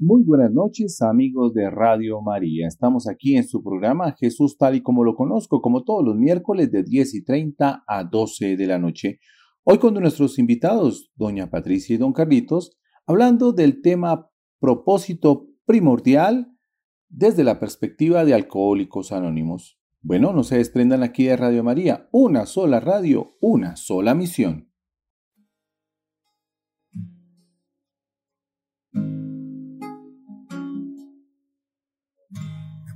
[0.00, 2.68] Muy buenas noches amigos de Radio María.
[2.68, 6.70] Estamos aquí en su programa Jesús tal y como lo conozco, como todos los miércoles
[6.70, 9.18] de 10 y 30 a 12 de la noche.
[9.64, 14.30] Hoy con nuestros invitados, doña Patricia y don Carlitos, hablando del tema
[14.60, 16.56] propósito primordial
[17.08, 19.80] desde la perspectiva de Alcohólicos Anónimos.
[20.00, 24.67] Bueno, no se desprendan aquí de Radio María, una sola radio, una sola misión.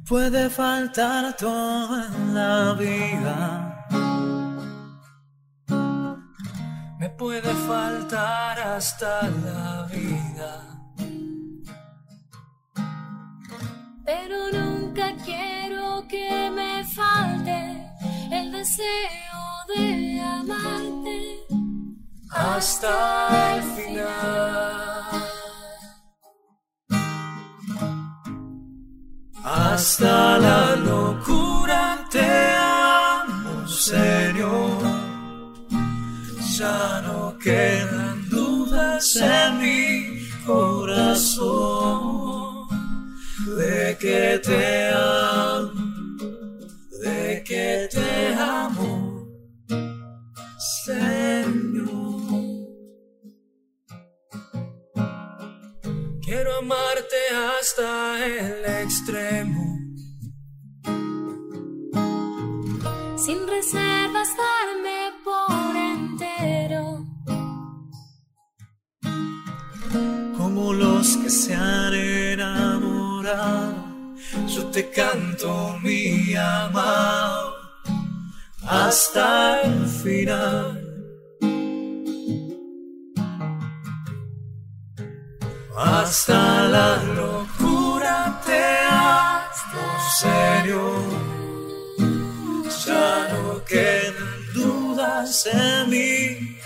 [0.08, 3.86] Puede faltar toda la vida.
[6.98, 10.72] Me puede faltar hasta la vida.
[14.04, 17.90] Pero nunca quiero que me falte
[18.30, 19.40] el deseo
[19.74, 21.46] de amarte
[22.30, 24.91] hasta el final.
[29.74, 34.82] Hasta la locura te amo, Señor.
[36.58, 41.88] Ya no quedan dudas en mi corazón
[43.56, 45.72] de que te amo,
[47.02, 49.26] de que te amo,
[50.84, 51.92] Señor.
[56.22, 57.20] Quiero amarte
[57.58, 59.61] hasta el extremo.
[71.02, 73.74] Que se han enamorado,
[74.46, 77.54] yo te canto mi amor
[78.64, 80.78] hasta el final.
[85.76, 89.84] hasta la locura te amo,
[90.20, 90.80] serio.
[92.86, 96.58] Ya no quedan dudas en mi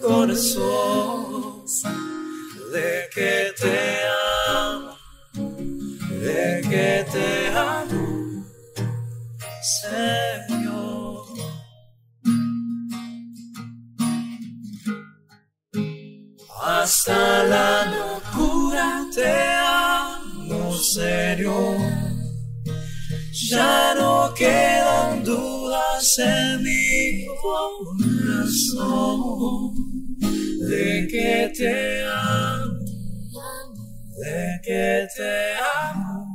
[0.00, 1.62] corazón
[2.72, 3.78] de que te
[4.48, 4.96] amo,
[6.24, 8.04] de que te amo,
[9.80, 11.26] Señor.
[16.62, 18.12] Hasta la noche
[19.14, 21.54] te amo serio.
[23.50, 28.92] Ya no quedan dudas en mi corazón
[30.68, 32.61] de que te amo,
[34.22, 35.54] de que te
[35.90, 36.28] amo.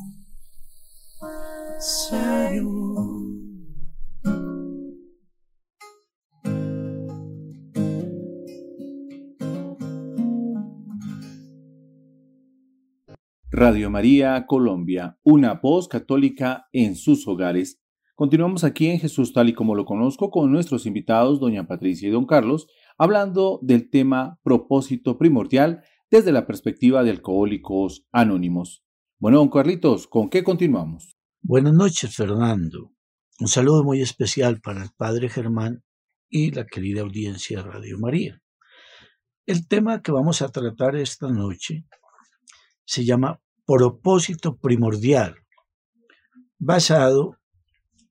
[13.49, 17.81] Radio María Colombia, una voz católica en sus hogares.
[18.15, 22.11] Continuamos aquí en Jesús tal y como lo conozco con nuestros invitados, doña Patricia y
[22.11, 22.67] don Carlos,
[22.97, 28.83] hablando del tema propósito primordial desde la perspectiva de alcohólicos anónimos.
[29.19, 31.17] Bueno, don Carlitos, ¿con qué continuamos?
[31.41, 32.93] Buenas noches, Fernando.
[33.39, 35.83] Un saludo muy especial para el Padre Germán
[36.29, 38.41] y la querida audiencia de Radio María.
[39.45, 41.85] El tema que vamos a tratar esta noche
[42.85, 45.35] se llama propósito primordial,
[46.57, 47.37] basado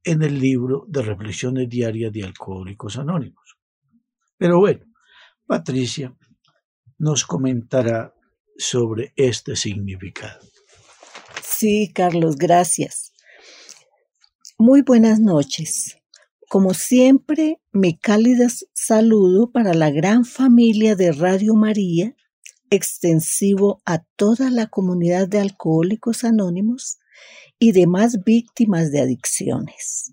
[0.04, 3.58] en el libro de reflexiones diarias de Alcohólicos Anónimos.
[4.36, 4.84] Pero bueno,
[5.46, 6.14] Patricia
[6.98, 8.14] nos comentará
[8.56, 10.40] sobre este significado.
[11.42, 13.12] Sí, Carlos, gracias.
[14.58, 15.98] Muy buenas noches.
[16.48, 22.14] Como siempre, mi cálido saludo para la gran familia de Radio María
[22.70, 26.98] extensivo a toda la comunidad de alcohólicos anónimos
[27.58, 30.12] y demás víctimas de adicciones.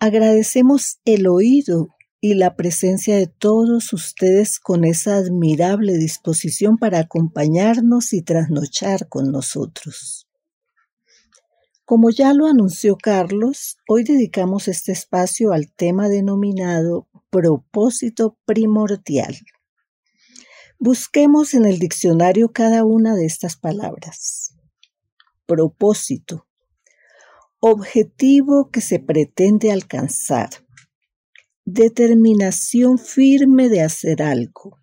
[0.00, 1.88] Agradecemos el oído
[2.24, 9.32] y la presencia de todos ustedes con esa admirable disposición para acompañarnos y trasnochar con
[9.32, 10.28] nosotros.
[11.84, 19.36] Como ya lo anunció Carlos, hoy dedicamos este espacio al tema denominado propósito primordial.
[20.78, 24.54] Busquemos en el diccionario cada una de estas palabras.
[25.44, 26.46] Propósito.
[27.58, 30.50] Objetivo que se pretende alcanzar.
[31.64, 34.80] Determinación firme de hacer algo.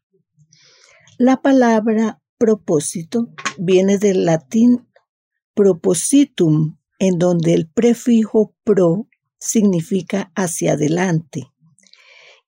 [1.17, 4.87] La palabra propósito viene del latín
[5.53, 11.51] propositum, en donde el prefijo pro significa hacia adelante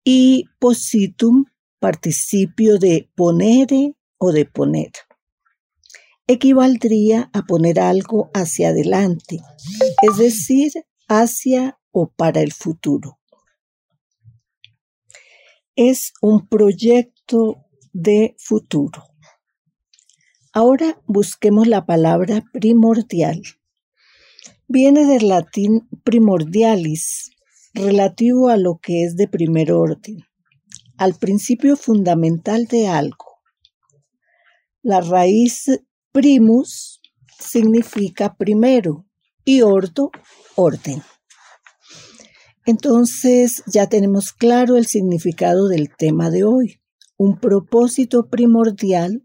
[0.03, 1.45] y positum
[1.79, 4.91] participio de ponere o de poner.
[6.27, 9.41] equivaldría a poner algo hacia adelante,
[10.01, 10.71] es decir,
[11.09, 13.20] hacia o para el futuro.
[15.77, 17.63] Es un proyecto
[17.93, 19.03] de futuro.
[20.51, 23.41] Ahora busquemos la palabra primordial.
[24.67, 27.31] Viene del latín primordialis,
[27.73, 30.25] relativo a lo que es de primer orden,
[30.97, 33.39] al principio fundamental de algo.
[34.81, 35.69] La raíz
[36.11, 37.01] primus
[37.39, 39.05] significa primero
[39.45, 40.11] y ordo,
[40.55, 41.01] orden.
[42.65, 46.81] Entonces ya tenemos claro el significado del tema de hoy.
[47.17, 49.23] Un propósito primordial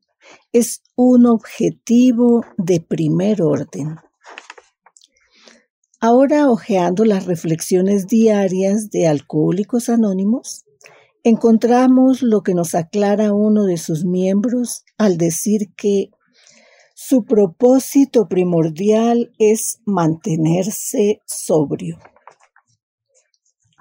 [0.53, 3.97] es un objetivo de primer orden.
[6.01, 10.65] Ahora, hojeando las reflexiones diarias de Alcohólicos Anónimos,
[11.25, 16.11] encontramos lo que nos aclara uno de sus miembros al decir que
[16.95, 21.99] su propósito primordial es mantenerse sobrio.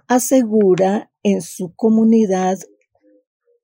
[0.07, 2.57] Asegura en su comunidad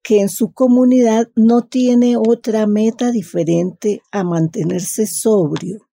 [0.03, 5.87] que en su comunidad no tiene otra meta diferente a mantenerse sobrio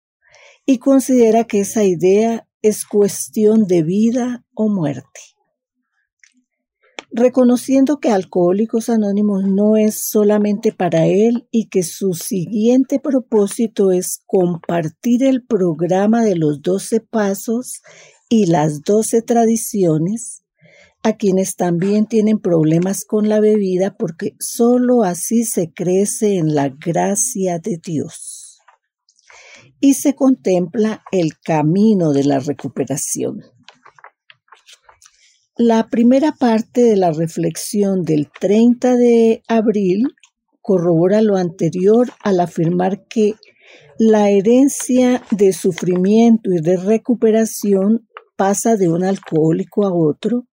[0.64, 5.20] y considera que esa idea es cuestión de vida o muerte.
[7.10, 14.20] Reconociendo que Alcohólicos Anónimos no es solamente para él y que su siguiente propósito es
[14.26, 17.80] compartir el programa de los doce pasos
[18.28, 20.42] y las doce tradiciones
[21.02, 26.68] a quienes también tienen problemas con la bebida porque sólo así se crece en la
[26.68, 28.58] gracia de Dios
[29.80, 33.44] y se contempla el camino de la recuperación.
[35.56, 40.08] La primera parte de la reflexión del 30 de abril
[40.60, 43.34] corrobora lo anterior al afirmar que
[43.98, 48.07] la herencia de sufrimiento y de recuperación
[48.38, 50.46] pasa de un alcohólico a otro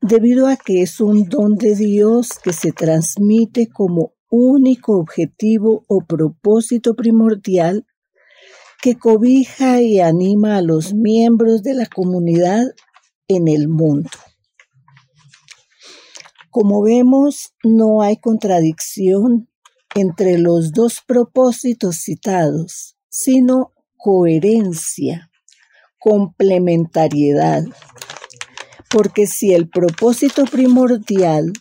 [0.00, 6.04] debido a que es un don de Dios que se transmite como único objetivo o
[6.06, 7.84] propósito primordial
[8.80, 12.62] que cobija y anima a los miembros de la comunidad
[13.26, 14.10] en el mundo.
[16.50, 19.48] Como vemos, no hay contradicción
[19.96, 25.28] entre los dos propósitos citados, sino coherencia,
[26.06, 27.64] complementariedad.
[28.88, 31.52] Porque si el propósito primordial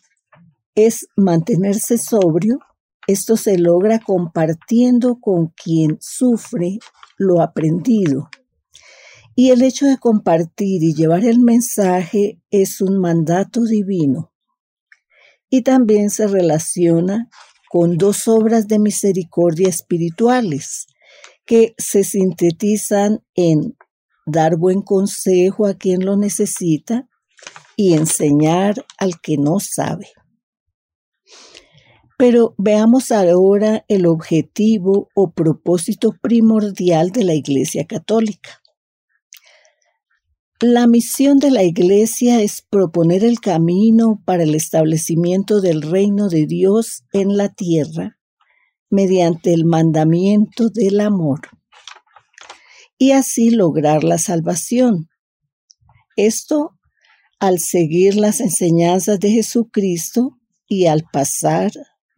[0.75, 2.59] es mantenerse sobrio,
[3.07, 6.77] esto se logra compartiendo con quien sufre
[7.17, 8.29] lo aprendido.
[9.33, 14.31] Y el hecho de compartir y llevar el mensaje es un mandato divino.
[15.49, 17.29] Y también se relaciona
[17.71, 20.85] con dos obras de misericordia espirituales
[21.45, 23.75] que se sintetizan en
[24.25, 27.07] dar buen consejo a quien lo necesita
[27.75, 30.07] y enseñar al que no sabe.
[32.17, 38.61] Pero veamos ahora el objetivo o propósito primordial de la Iglesia Católica.
[40.61, 46.45] La misión de la Iglesia es proponer el camino para el establecimiento del reino de
[46.45, 48.17] Dios en la tierra
[48.89, 51.41] mediante el mandamiento del amor
[52.97, 55.09] y así lograr la salvación.
[56.15, 56.71] Esto
[57.39, 61.71] al seguir las enseñanzas de Jesucristo y al pasar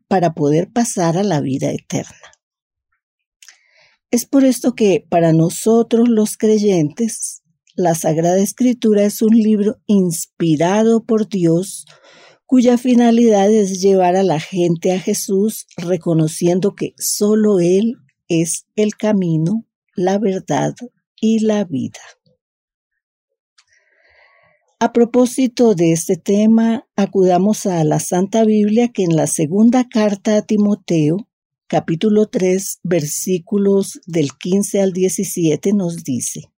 [0.07, 2.31] para poder pasar a la vida eterna.
[4.09, 7.41] Es por esto que para nosotros los creyentes,
[7.75, 11.85] la Sagrada Escritura es un libro inspirado por Dios
[12.47, 17.97] cuya finalidad es llevar a la gente a Jesús reconociendo que solo Él
[18.29, 19.66] es el camino,
[19.97, 20.75] la verdad
[21.19, 21.99] y la vida.
[24.79, 30.37] A propósito de este tema, acudamos a la Santa Biblia que en la segunda carta
[30.37, 31.27] a Timoteo,
[31.65, 36.51] capítulo 3, versículos del 15 al 17 nos dice,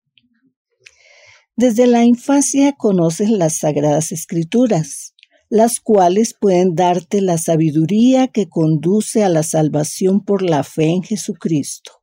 [1.56, 5.14] Desde la infancia conoces las sagradas escrituras,
[5.48, 11.04] las cuales pueden darte la sabiduría que conduce a la salvación por la fe en
[11.04, 11.99] Jesucristo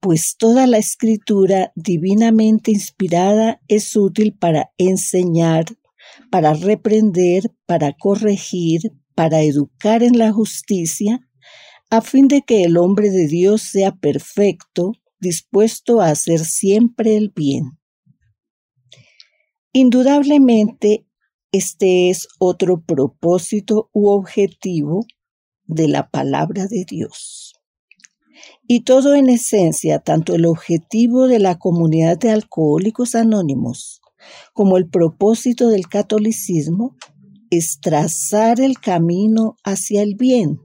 [0.00, 5.64] pues toda la escritura divinamente inspirada es útil para enseñar,
[6.30, 8.80] para reprender, para corregir,
[9.14, 11.20] para educar en la justicia,
[11.90, 17.30] a fin de que el hombre de Dios sea perfecto, dispuesto a hacer siempre el
[17.34, 17.78] bien.
[19.72, 21.06] Indudablemente,
[21.52, 25.06] este es otro propósito u objetivo
[25.64, 27.45] de la palabra de Dios
[28.68, 34.00] Y todo en esencia, tanto el objetivo de la comunidad de alcohólicos anónimos
[34.52, 36.96] como el propósito del catolicismo,
[37.50, 40.58] es trazar el camino hacia el bien,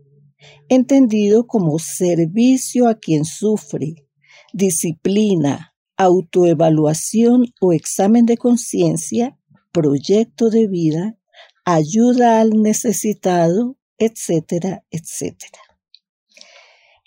[0.67, 4.07] entendido como servicio a quien sufre,
[4.51, 9.37] disciplina, autoevaluación o examen de conciencia,
[9.71, 11.19] proyecto de vida,
[11.65, 15.70] ayuda al necesitado, etcétera, etcétera.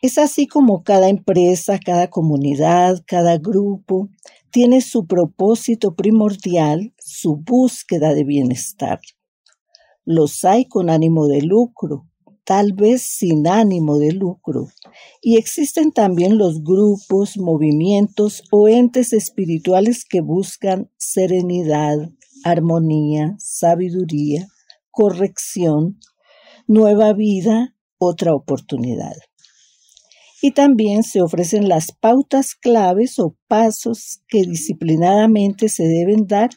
[0.05, 4.11] Es así como cada empresa, cada comunidad, cada grupo
[4.51, 9.01] tiene su propósito primordial, su búsqueda de bienestar.
[10.05, 12.07] Los hay con ánimo de lucro,
[12.45, 14.67] tal vez sin ánimo de lucro.
[15.23, 22.11] Y existen también los grupos, movimientos o entes espirituales que buscan serenidad,
[22.45, 24.49] armonía, sabiduría,
[24.91, 25.99] corrección,
[26.67, 29.15] nueva vida, otra oportunidad
[30.45, 36.51] y también se ofrecen las pautas claves o pasos que disciplinadamente se deben dar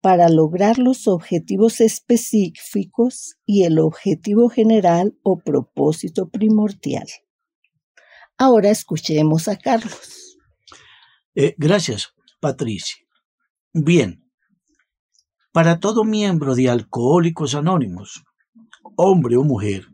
[0.00, 7.08] para lograr los objetivos específicos y el objetivo general o propósito primordial.
[8.38, 10.38] Ahora escuchemos a Carlos.
[11.34, 12.98] Eh, gracias, Patricia.
[13.72, 14.30] Bien,
[15.50, 18.22] para todo miembro de Alcohólicos Anónimos,
[18.94, 19.88] hombre o mujer,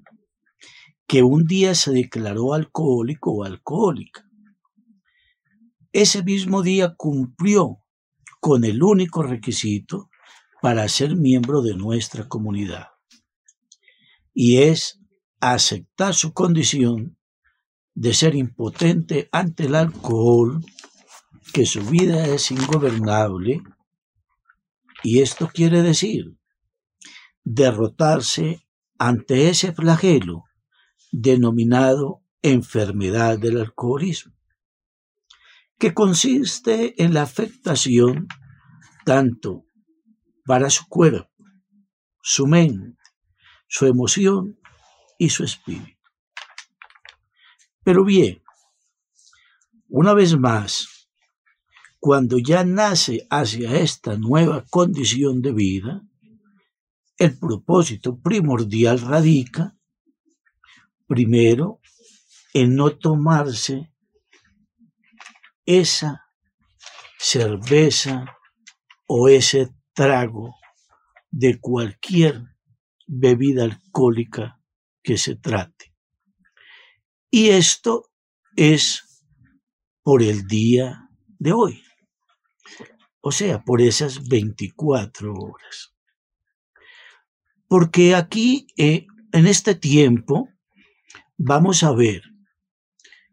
[1.11, 4.31] que un día se declaró alcohólico o alcohólica.
[5.90, 7.79] Ese mismo día cumplió
[8.38, 10.09] con el único requisito
[10.62, 12.90] para ser miembro de nuestra comunidad,
[14.33, 15.00] y es
[15.40, 17.19] aceptar su condición
[17.95, 20.64] de ser impotente ante el alcohol,
[21.52, 23.64] que su vida es ingobernable,
[25.02, 26.37] y esto quiere decir
[27.43, 28.64] derrotarse
[28.97, 30.45] ante ese flagelo
[31.11, 34.35] denominado enfermedad del alcoholismo,
[35.79, 38.29] que consiste en la afectación
[39.05, 39.67] tanto
[40.45, 41.31] para su cuerpo,
[42.23, 42.99] su mente,
[43.67, 44.59] su emoción
[45.19, 45.99] y su espíritu.
[47.83, 48.43] Pero bien,
[49.88, 51.09] una vez más,
[51.99, 56.02] cuando ya nace hacia esta nueva condición de vida,
[57.19, 59.76] el propósito primordial radica
[61.11, 61.81] Primero,
[62.55, 63.93] en no tomarse
[65.67, 66.25] esa
[67.19, 68.26] cerveza
[69.09, 70.55] o ese trago
[71.33, 72.45] de cualquier
[73.09, 74.61] bebida alcohólica
[75.02, 75.93] que se trate.
[77.29, 78.12] Y esto
[78.55, 79.02] es
[80.05, 81.09] por el día
[81.40, 81.83] de hoy,
[83.21, 85.93] o sea, por esas 24 horas.
[87.67, 90.49] Porque aquí, eh, en este tiempo,
[91.43, 92.23] vamos a ver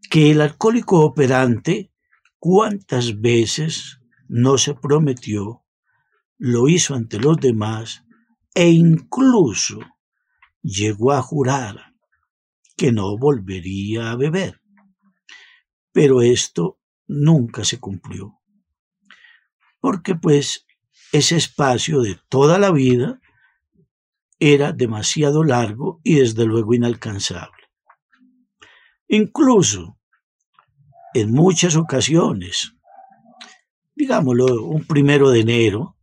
[0.09, 1.91] que el alcohólico operante,
[2.39, 3.99] cuántas veces
[4.29, 5.65] no se prometió,
[6.37, 8.05] lo hizo ante los demás
[8.55, 9.79] e incluso
[10.61, 11.95] llegó a jurar
[12.77, 14.61] que no volvería a beber.
[15.91, 18.39] Pero esto nunca se cumplió.
[19.81, 20.65] Porque pues
[21.11, 23.19] ese espacio de toda la vida
[24.39, 27.56] era demasiado largo y desde luego inalcanzable.
[29.09, 29.97] Incluso,
[31.13, 32.73] en muchas ocasiones,
[33.95, 35.97] digámoslo, un primero de enero,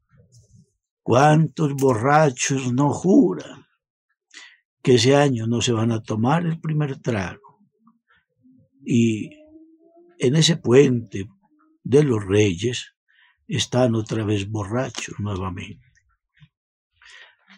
[1.02, 3.66] ¿cuántos borrachos no juran
[4.82, 7.60] que ese año no se van a tomar el primer trago?
[8.86, 9.30] Y
[10.18, 11.28] en ese puente
[11.82, 12.94] de los reyes
[13.46, 15.84] están otra vez borrachos nuevamente.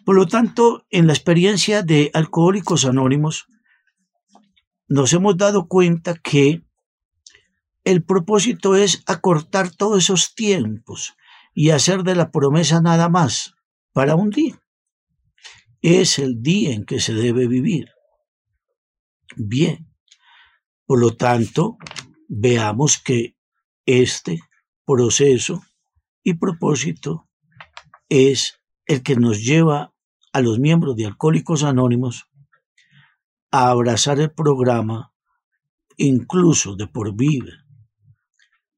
[0.05, 3.47] Por lo tanto, en la experiencia de Alcohólicos Anónimos,
[4.87, 6.63] nos hemos dado cuenta que
[7.83, 11.15] el propósito es acortar todos esos tiempos
[11.53, 13.55] y hacer de la promesa nada más
[13.93, 14.61] para un día.
[15.81, 17.89] Es el día en que se debe vivir.
[19.35, 19.87] Bien,
[20.85, 21.77] por lo tanto,
[22.27, 23.35] veamos que
[23.85, 24.39] este
[24.85, 25.63] proceso
[26.23, 27.29] y propósito
[28.09, 29.93] es el que nos lleva
[30.33, 32.29] a los miembros de Alcohólicos Anónimos
[33.51, 35.13] a abrazar el programa
[35.97, 37.65] incluso de por vida.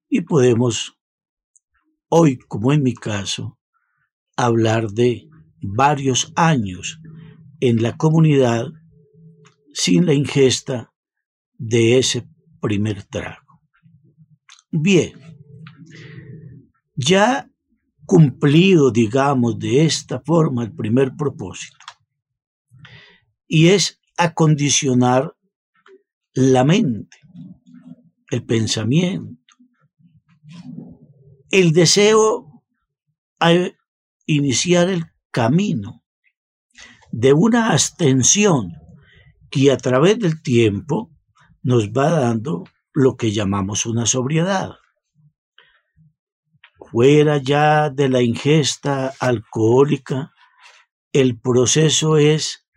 [0.10, 0.98] Y podemos,
[2.10, 3.60] hoy como en mi caso,
[4.36, 5.28] hablar de
[5.62, 7.00] varios años
[7.60, 8.68] en la comunidad
[9.74, 10.94] sin la ingesta
[11.58, 12.28] de ese
[12.62, 13.62] primer trago.
[14.72, 15.14] Bien,
[16.96, 17.50] ya
[18.06, 21.86] cumplido, digamos, de esta forma el primer propósito,
[23.48, 25.36] y es acondicionar
[26.34, 27.18] la mente
[28.30, 29.56] el pensamiento,
[31.52, 32.64] el deseo
[33.40, 33.52] a
[34.26, 36.04] iniciar el camino
[37.12, 38.74] de una abstención
[39.50, 41.12] que a través del tiempo
[41.64, 44.74] nos va dando lo que llamamos una sobriedad.
[46.92, 50.34] Fuera ya de la ingesta alcohólica,
[51.14, 52.68] el proceso es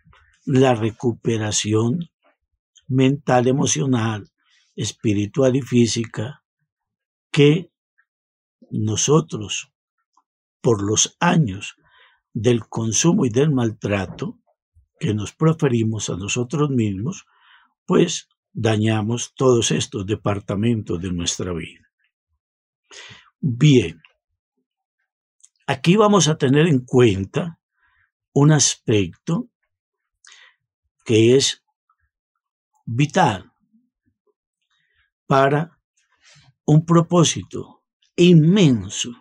[0.45, 2.09] la recuperación
[2.87, 4.29] mental, emocional,
[4.75, 6.43] espiritual y física
[7.31, 7.71] que
[8.69, 9.71] nosotros,
[10.61, 11.75] por los años
[12.33, 14.39] del consumo y del maltrato
[14.99, 17.25] que nos proferimos a nosotros mismos,
[17.85, 21.89] pues dañamos todos estos departamentos de nuestra vida.
[23.39, 24.01] Bien,
[25.67, 27.59] aquí vamos a tener en cuenta
[28.33, 29.49] un aspecto
[31.03, 31.63] que es
[32.85, 33.51] vital
[35.27, 35.79] para
[36.65, 37.83] un propósito
[38.15, 39.11] inmenso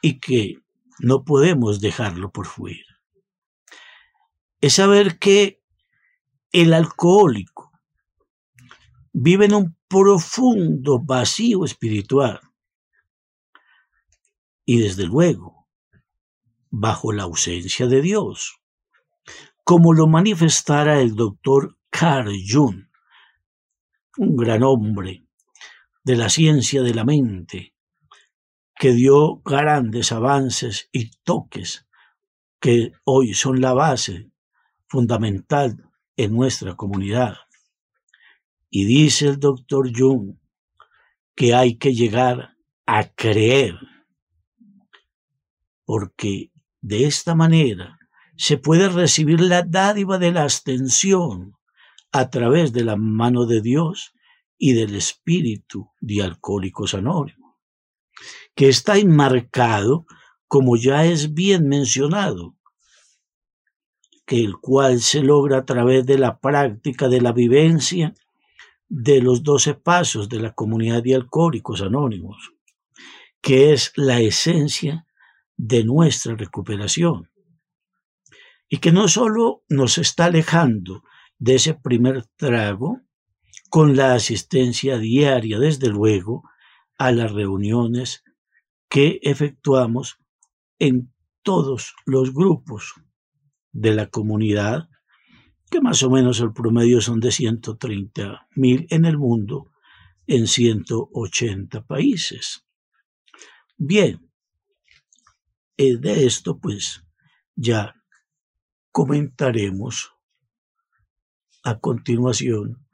[0.00, 0.62] y que
[1.00, 3.00] no podemos dejarlo por fuera.
[4.60, 5.62] Es saber que
[6.52, 7.70] el alcohólico
[9.12, 12.40] vive en un profundo vacío espiritual
[14.64, 15.68] y desde luego
[16.70, 18.57] bajo la ausencia de Dios,
[19.68, 22.86] como lo manifestara el doctor Carl Jung,
[24.16, 25.26] un gran hombre
[26.02, 27.74] de la ciencia de la mente,
[28.74, 31.86] que dio grandes avances y toques
[32.58, 34.30] que hoy son la base
[34.86, 37.36] fundamental en nuestra comunidad.
[38.70, 40.38] Y dice el doctor Jung
[41.34, 42.56] que hay que llegar
[42.86, 43.74] a creer,
[45.84, 47.97] porque de esta manera
[48.38, 51.56] se puede recibir la dádiva de la abstención
[52.12, 54.14] a través de la mano de Dios
[54.56, 57.56] y del espíritu de Alcohólicos Anónimos,
[58.54, 60.06] que está enmarcado,
[60.46, 62.54] como ya es bien mencionado,
[64.24, 68.14] que el cual se logra a través de la práctica de la vivencia
[68.88, 72.52] de los doce pasos de la comunidad de alcohólicos anónimos,
[73.40, 75.06] que es la esencia
[75.56, 77.28] de nuestra recuperación.
[78.68, 81.02] Y que no solo nos está alejando
[81.38, 83.00] de ese primer trago,
[83.70, 86.48] con la asistencia diaria, desde luego,
[86.96, 88.24] a las reuniones
[88.88, 90.18] que efectuamos
[90.78, 92.94] en todos los grupos
[93.72, 94.88] de la comunidad,
[95.70, 99.70] que más o menos el promedio son de 130 mil en el mundo,
[100.26, 102.64] en 180 países.
[103.76, 104.30] Bien,
[105.76, 107.04] eh, de esto pues
[107.54, 107.94] ya
[108.92, 110.12] comentaremos
[111.64, 112.86] a continuación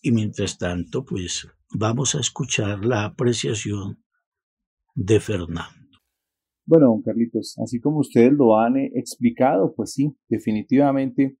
[0.00, 4.04] y mientras tanto pues vamos a escuchar la apreciación
[4.94, 5.98] de Fernando.
[6.64, 11.38] Bueno, don Carlitos, así como ustedes lo han eh, explicado, pues sí, definitivamente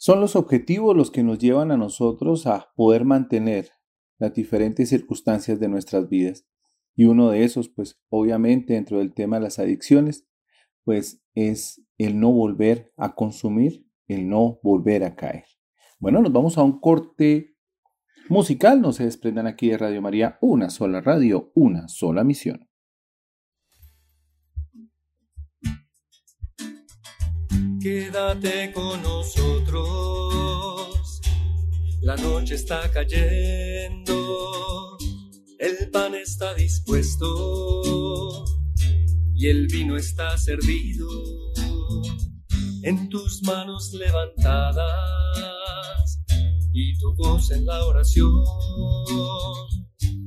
[0.00, 3.70] son los objetivos los que nos llevan a nosotros a poder mantener
[4.18, 6.46] las diferentes circunstancias de nuestras vidas.
[6.94, 10.24] Y uno de esos, pues obviamente dentro del tema de las adicciones,
[10.88, 15.44] pues es el no volver a consumir, el no volver a caer.
[15.98, 17.58] Bueno, nos vamos a un corte
[18.30, 22.70] musical, no se desprendan aquí de Radio María, una sola radio, una sola misión.
[27.82, 29.60] Quédate con nosotros.
[32.00, 34.16] La noche está cayendo.
[35.58, 38.57] El pan está dispuesto.
[39.38, 41.08] Y el vino está servido.
[42.82, 44.84] En tus manos levantadas.
[46.72, 48.44] Y tu voz en la oración.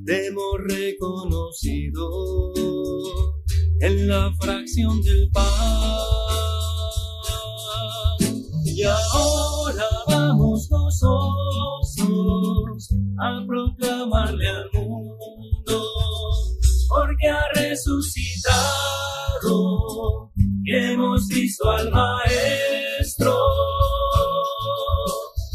[0.06, 2.10] Te hemos reconocido
[3.82, 6.21] en la fracción del pan
[8.82, 12.00] y ahora vamos nosotros
[13.19, 14.69] a proclamarle al
[17.22, 18.64] porque ha resucitado
[20.64, 23.38] y hemos visto al Maestro.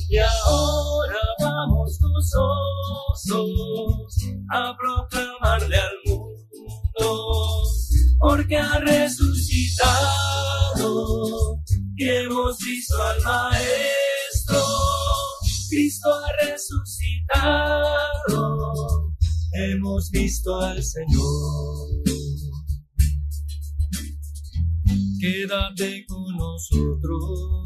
[0.09, 3.35] Y ahora vamos nosotros
[4.53, 7.63] a proclamarle al mundo,
[8.21, 9.97] porque ha resucitado
[11.97, 14.63] y hemos visto al Maestro,
[15.69, 17.77] Cristo ha resucitado,
[19.77, 22.03] hemos visto al Señor.
[25.21, 27.65] Quédate con nosotros,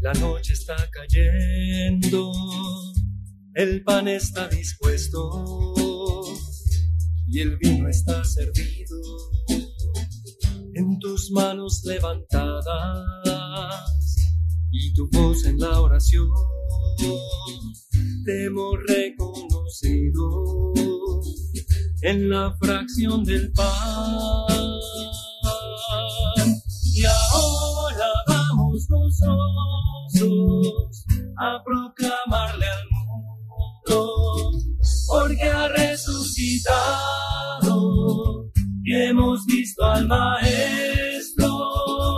[0.00, 2.32] la noche está cayendo,
[3.54, 6.24] El pan está dispuesto.
[7.28, 9.00] Y el vino está servido.
[10.74, 13.16] En tus manos levantadas
[14.78, 16.28] y tu voz en la oración.
[18.24, 20.72] Te hemos reconocido
[22.02, 24.46] en la fracción del pan.
[26.94, 29.32] Y ahora vamos nosotros
[31.38, 34.52] a proclamarle al mundo,
[35.08, 38.50] porque ha resucitado
[38.84, 42.15] y hemos visto al Maestro.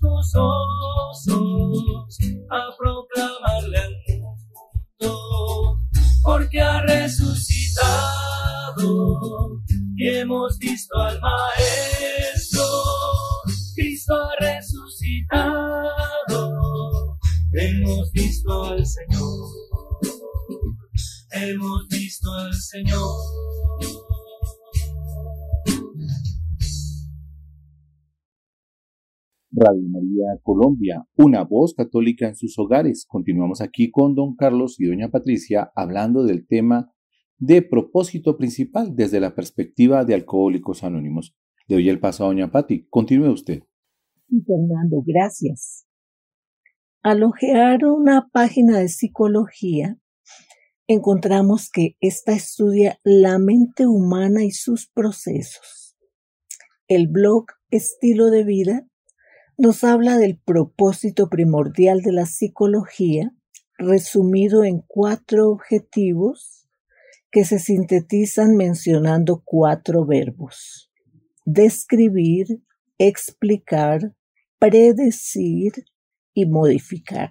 [0.00, 1.28] Nosotros
[2.50, 5.78] a proclamarle al mundo,
[6.22, 7.52] porque ha resucitado
[9.96, 12.64] y hemos visto al Maestro.
[13.74, 15.58] Cristo ha resucitado,
[17.52, 19.48] hemos visto al Señor,
[21.32, 24.11] hemos visto al Señor.
[29.54, 33.04] Radio María Colombia, una voz católica en sus hogares.
[33.06, 36.90] Continuamos aquí con don Carlos y doña Patricia hablando del tema
[37.36, 41.36] de propósito principal desde la perspectiva de Alcohólicos Anónimos.
[41.66, 42.86] Le doy el paso a doña Pati.
[42.88, 43.62] Continúe usted.
[44.28, 45.86] Fernando, gracias.
[47.02, 49.98] Al ojear una página de psicología,
[50.86, 55.94] encontramos que esta estudia la mente humana y sus procesos.
[56.88, 58.88] El blog Estilo de Vida
[59.58, 63.32] nos habla del propósito primordial de la psicología,
[63.78, 66.68] resumido en cuatro objetivos
[67.30, 70.90] que se sintetizan mencionando cuatro verbos.
[71.44, 72.46] Describir,
[72.98, 74.14] explicar,
[74.58, 75.72] predecir
[76.34, 77.30] y modificar.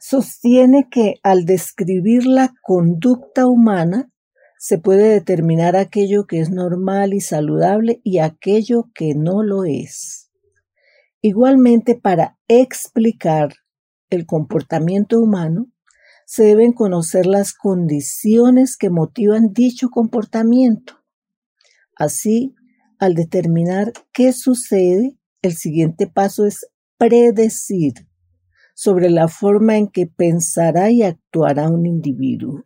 [0.00, 4.10] Sostiene que al describir la conducta humana
[4.58, 10.27] se puede determinar aquello que es normal y saludable y aquello que no lo es.
[11.20, 13.54] Igualmente, para explicar
[14.10, 15.66] el comportamiento humano,
[16.26, 20.94] se deben conocer las condiciones que motivan dicho comportamiento.
[21.96, 22.54] Así,
[22.98, 26.66] al determinar qué sucede, el siguiente paso es
[26.98, 27.94] predecir
[28.74, 32.64] sobre la forma en que pensará y actuará un individuo.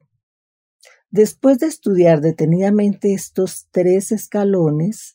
[1.11, 5.15] Después de estudiar detenidamente estos tres escalones,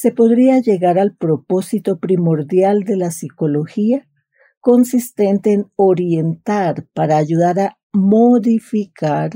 [0.00, 4.08] se podría llegar al propósito primordial de la psicología,
[4.60, 9.30] consistente en orientar para ayudar a modificar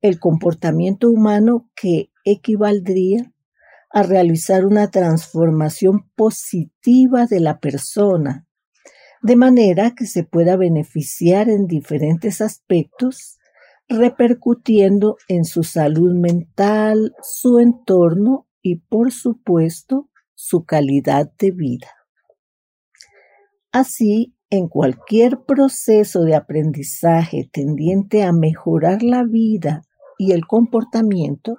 [0.00, 3.32] el comportamiento humano que equivaldría
[3.90, 8.46] a realizar una transformación positiva de la persona,
[9.20, 13.40] de manera que se pueda beneficiar en diferentes aspectos,
[13.88, 21.88] repercutiendo en su salud mental, su entorno y por supuesto su calidad de vida.
[23.72, 29.82] Así, en cualquier proceso de aprendizaje tendiente a mejorar la vida
[30.18, 31.56] y el comportamiento,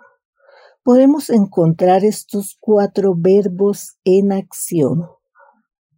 [0.83, 5.07] podemos encontrar estos cuatro verbos en acción.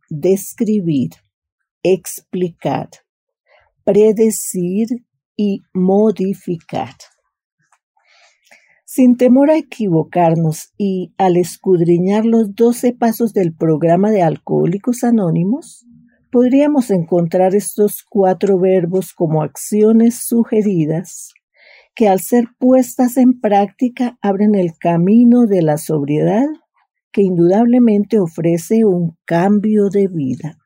[0.10, 1.12] Describir,
[1.82, 2.90] explicar,
[3.86, 4.88] predecir
[5.38, 6.96] y modificar.
[8.94, 15.86] Sin temor a equivocarnos y al escudriñar los doce pasos del programa de Alcohólicos Anónimos,
[16.30, 21.32] podríamos encontrar estos cuatro verbos como acciones sugeridas
[21.96, 26.48] que al ser puestas en práctica abren el camino de la sobriedad
[27.14, 30.58] que indudablemente ofrece un cambio de vida.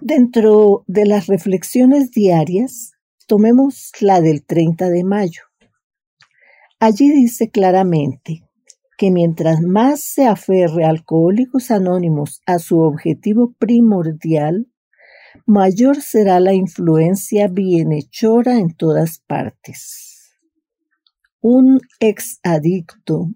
[0.00, 2.92] Dentro de las reflexiones diarias,
[3.26, 5.42] tomemos la del 30 de mayo.
[6.80, 8.42] Allí dice claramente
[8.98, 14.68] que mientras más se aferre Alcohólicos Anónimos a su objetivo primordial,
[15.46, 20.36] mayor será la influencia bienhechora en todas partes.
[21.40, 23.28] Un exadicto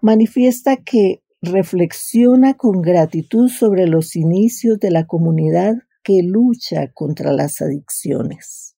[0.00, 7.60] manifiesta que reflexiona con gratitud sobre los inicios de la comunidad que lucha contra las
[7.60, 8.76] adicciones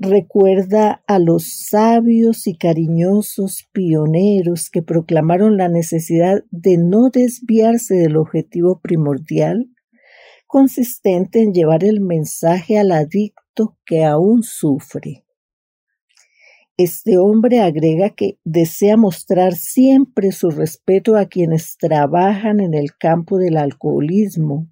[0.00, 8.16] recuerda a los sabios y cariñosos pioneros que proclamaron la necesidad de no desviarse del
[8.16, 9.68] objetivo primordial,
[10.46, 15.26] consistente en llevar el mensaje al adicto que aún sufre.
[16.78, 23.36] Este hombre agrega que desea mostrar siempre su respeto a quienes trabajan en el campo
[23.36, 24.66] del alcoholismo,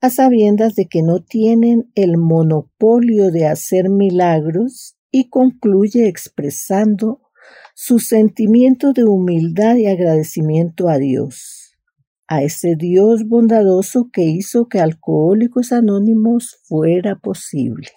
[0.00, 7.22] a sabiendas de que no tienen el monopolio de hacer milagros y concluye expresando
[7.74, 11.76] su sentimiento de humildad y agradecimiento a Dios,
[12.26, 17.88] a ese Dios bondadoso que hizo que Alcohólicos Anónimos fuera posible.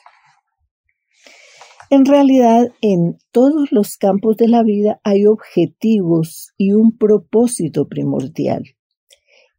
[1.89, 8.63] En realidad, en todos los campos de la vida hay objetivos y un propósito primordial.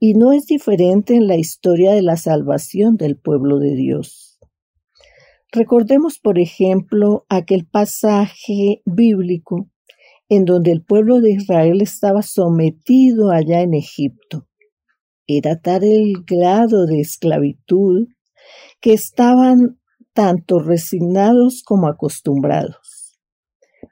[0.03, 4.39] Y no es diferente en la historia de la salvación del pueblo de Dios.
[5.53, 9.69] Recordemos, por ejemplo, aquel pasaje bíblico
[10.31, 14.49] en donde el pueblo de Israel estaba sometido allá en Egipto.
[15.27, 18.09] Era tal el grado de esclavitud
[18.81, 19.79] que estaban
[20.15, 23.21] tanto resignados como acostumbrados.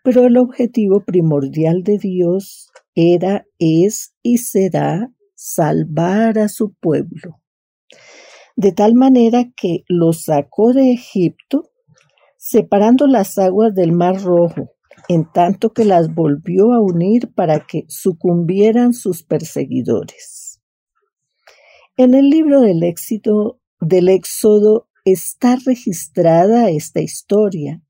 [0.03, 7.40] Pero el objetivo primordial de Dios era, es y será salvar a su pueblo.
[8.57, 11.70] De tal manera que los sacó de Egipto,
[12.37, 14.72] separando las aguas del Mar Rojo,
[15.09, 20.61] en tanto que las volvió a unir para que sucumbieran sus perseguidores.
[21.96, 27.81] En el libro del éxito del Éxodo está registrada esta historia,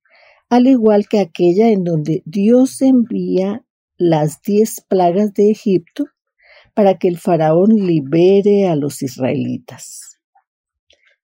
[0.50, 3.64] al igual que aquella en donde Dios envía
[3.96, 6.04] las diez plagas de Egipto
[6.78, 10.20] para que el faraón libere a los israelitas.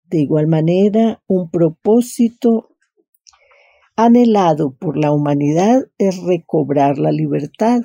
[0.02, 2.70] De igual manera, un propósito
[3.94, 7.82] anhelado por la humanidad es recobrar la libertad,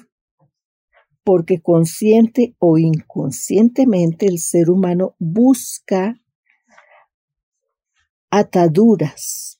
[1.24, 6.20] porque consciente o inconscientemente el ser humano busca
[8.32, 9.60] ataduras.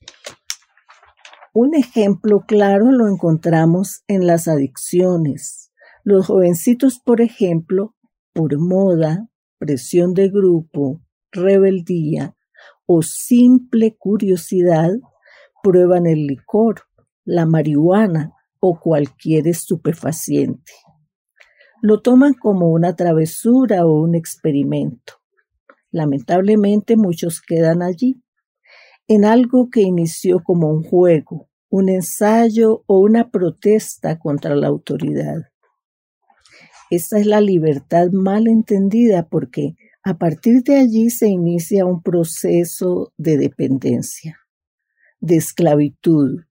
[1.54, 5.72] Un ejemplo claro lo encontramos en las adicciones.
[6.04, 7.94] Los jovencitos, por ejemplo,
[8.40, 12.38] por moda, presión de grupo, rebeldía
[12.86, 14.92] o simple curiosidad,
[15.62, 16.84] prueban el licor,
[17.26, 20.72] la marihuana o cualquier estupefaciente.
[21.82, 25.16] Lo toman como una travesura o un experimento.
[25.92, 28.24] Lamentablemente muchos quedan allí
[29.10, 35.50] en algo que inició como un juego, un ensayo o una protesta contra la autoridad.
[36.90, 43.14] Esta es la libertad mal entendida porque a partir de allí se inicia un proceso
[43.18, 44.40] de dependencia,
[45.20, 46.46] de esclavitud,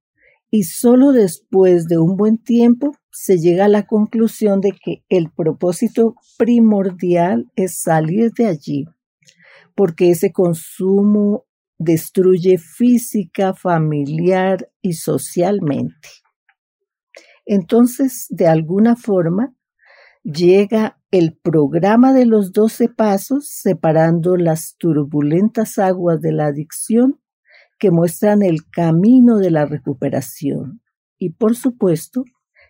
[0.51, 5.31] y solo después de un buen tiempo se llega a la conclusión de que el
[5.31, 8.85] propósito primordial es salir de allí,
[9.74, 11.44] porque ese consumo
[11.79, 16.09] destruye física, familiar y socialmente.
[17.44, 19.55] Entonces, de alguna forma,
[20.32, 27.18] llega el programa de los doce pasos separando las turbulentas aguas de la adicción
[27.78, 30.82] que muestran el camino de la recuperación.
[31.16, 32.24] Y por supuesto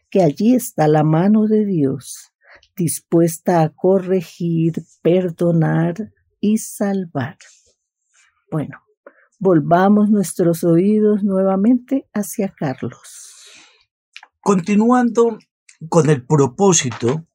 [0.08, 2.32] que allí está la mano de Dios,
[2.76, 7.38] dispuesta a corregir, perdonar y salvar.
[8.52, 8.78] Bueno,
[9.40, 13.34] volvamos nuestros oídos nuevamente hacia Carlos.
[14.40, 15.38] Continuando
[15.88, 17.27] con el propósito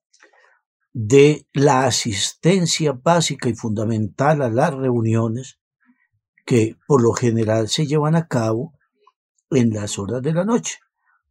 [0.94, 5.60] de la asistencia básica y fundamental a las reuniones
[6.46, 8.78] que por lo general se llevan a cabo
[9.50, 10.78] en las horas de la noche,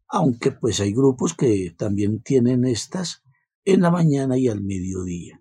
[0.08, 3.22] aunque pues hay grupos que también tienen estas
[3.64, 5.40] en la mañana y al mediodía.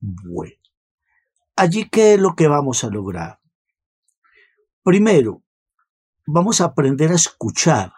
[0.00, 0.56] Bueno,
[1.56, 3.40] allí qué es lo que vamos a lograr.
[4.82, 5.42] Primero,
[6.26, 7.92] vamos a aprender a escuchar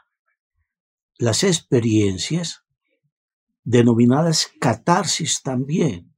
[1.18, 2.64] las experiencias
[3.68, 6.14] denominadas catarsis también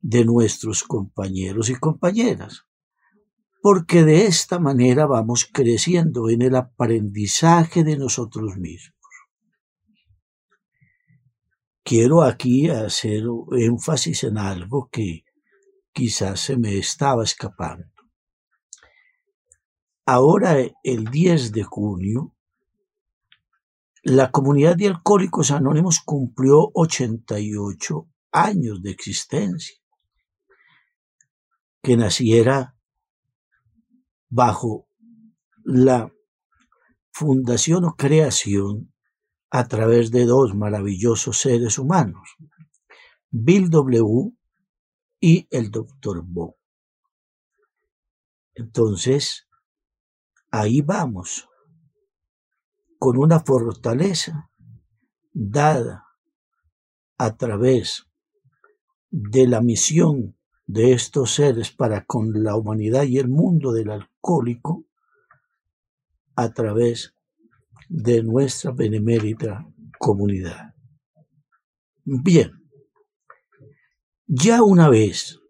[0.00, 2.66] de nuestros compañeros y compañeras,
[3.60, 8.94] porque de esta manera vamos creciendo en el aprendizaje de nosotros mismos.
[11.82, 13.24] Quiero aquí hacer
[13.58, 15.24] énfasis en algo que
[15.92, 17.90] quizás se me estaba escapando.
[20.06, 22.33] Ahora, el 10 de junio,
[24.04, 29.76] la comunidad de alcohólicos anónimos cumplió 88 años de existencia,
[31.82, 32.76] que naciera
[34.28, 34.88] bajo
[35.64, 36.12] la
[37.12, 38.92] fundación o creación
[39.50, 42.36] a través de dos maravillosos seres humanos,
[43.30, 44.32] Bill W.
[45.18, 46.22] y el Dr.
[46.24, 46.58] Bo.
[48.54, 49.48] Entonces,
[50.50, 51.48] ahí vamos,
[53.04, 54.48] con una fortaleza
[55.34, 56.06] dada
[57.18, 58.06] a través
[59.10, 64.86] de la misión de estos seres para con la humanidad y el mundo del alcohólico
[66.34, 67.14] a través
[67.90, 70.72] de nuestra benemérita comunidad.
[72.04, 72.52] Bien,
[74.26, 75.40] ya una vez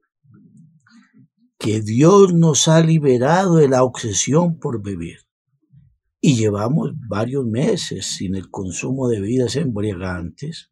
[1.57, 5.24] que Dios nos ha liberado de la obsesión por beber
[6.27, 10.71] y llevamos varios meses sin el consumo de bebidas embriagantes,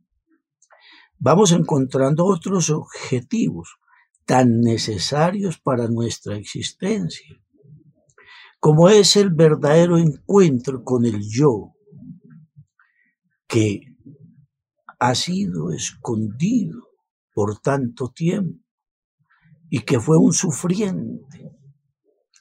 [1.18, 3.76] vamos encontrando otros objetivos
[4.24, 7.38] tan necesarios para nuestra existencia,
[8.60, 11.74] como es el verdadero encuentro con el yo,
[13.46, 13.94] que
[15.00, 16.80] ha sido escondido
[17.34, 18.64] por tanto tiempo
[19.68, 21.52] y que fue un sufriente,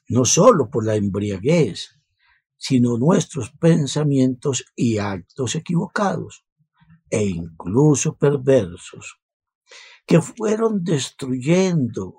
[0.07, 2.00] no solo por la embriaguez,
[2.61, 6.45] sino nuestros pensamientos y actos equivocados
[7.09, 9.17] e incluso perversos,
[10.05, 12.13] que fueron destruyendo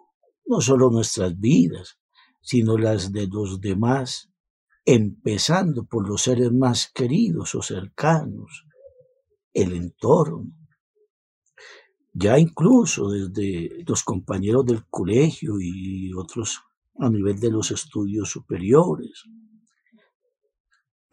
[0.45, 2.01] no solo nuestras vidas,
[2.41, 4.31] sino las de los demás,
[4.85, 8.67] empezando por los seres más queridos o cercanos,
[9.55, 10.51] el entorno,
[12.13, 16.63] ya incluso desde los compañeros del colegio y otros
[16.99, 19.23] a nivel de los estudios superiores,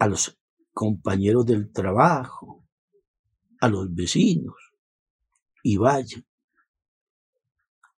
[0.00, 0.36] a los
[0.72, 2.66] compañeros del trabajo,
[3.60, 4.56] a los vecinos,
[5.62, 6.24] y vaya,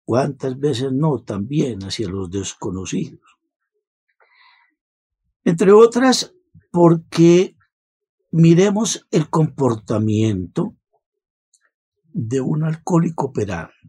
[0.04, 3.20] cuántas veces no también hacia los desconocidos.
[5.44, 6.34] Entre otras,
[6.70, 7.56] porque
[8.32, 10.76] miremos el comportamiento
[12.12, 13.82] de un alcohólico operante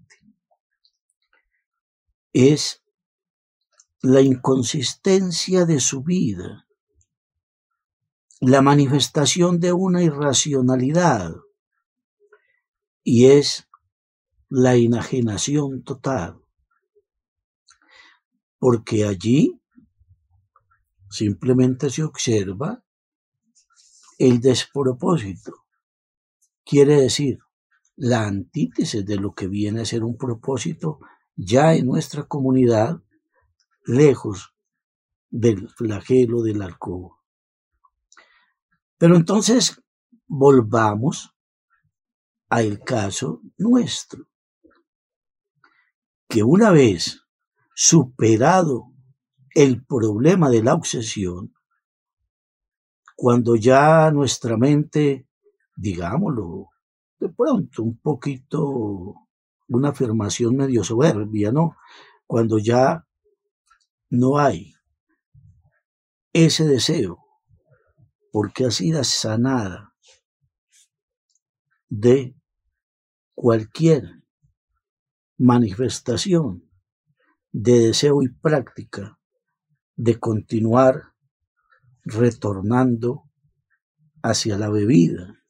[2.31, 2.83] es
[4.01, 6.67] la inconsistencia de su vida,
[8.45, 11.33] la manifestación de una irracionalidad
[13.01, 13.69] y es
[14.49, 16.41] la enajenación total,
[18.59, 19.61] porque allí
[21.09, 22.83] simplemente se observa
[24.19, 25.63] el despropósito.
[26.65, 27.39] Quiere decir,
[27.95, 30.99] la antítesis de lo que viene a ser un propósito
[31.37, 33.01] ya en nuestra comunidad,
[33.85, 34.53] lejos
[35.29, 37.22] del flagelo del alcohol.
[39.03, 39.83] Pero entonces
[40.27, 41.35] volvamos
[42.47, 44.29] al caso nuestro,
[46.29, 47.21] que una vez
[47.75, 48.93] superado
[49.55, 51.53] el problema de la obsesión,
[53.17, 55.27] cuando ya nuestra mente,
[55.75, 56.69] digámoslo,
[57.19, 59.15] de pronto un poquito,
[59.67, 61.75] una afirmación medio soberbia, ¿no?
[62.25, 63.05] Cuando ya
[64.09, 64.73] no hay
[66.31, 67.22] ese deseo,
[68.33, 69.93] porque ha sido sanada
[71.87, 72.35] de
[73.35, 74.23] cualquier
[75.37, 76.67] manifestación
[77.51, 79.19] de deseo y práctica
[79.95, 81.13] de continuar
[82.05, 83.29] retornando
[84.23, 85.43] hacia la bebida,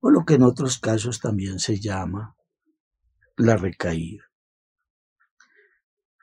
[0.00, 2.34] o lo que en otros casos también se llama
[3.36, 4.24] la recaída.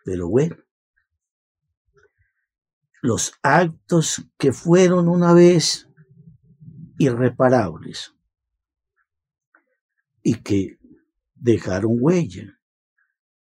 [0.04, 0.58] Pero bueno,
[3.02, 5.88] los actos que fueron una vez
[6.98, 8.14] irreparables
[10.22, 10.78] y que
[11.34, 12.60] dejaron huella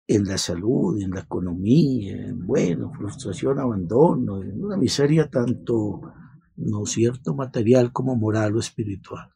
[0.08, 6.02] en la salud, en la economía, en, bueno, frustración, abandono, en una miseria tanto,
[6.56, 9.30] no cierto, material como moral o espiritual.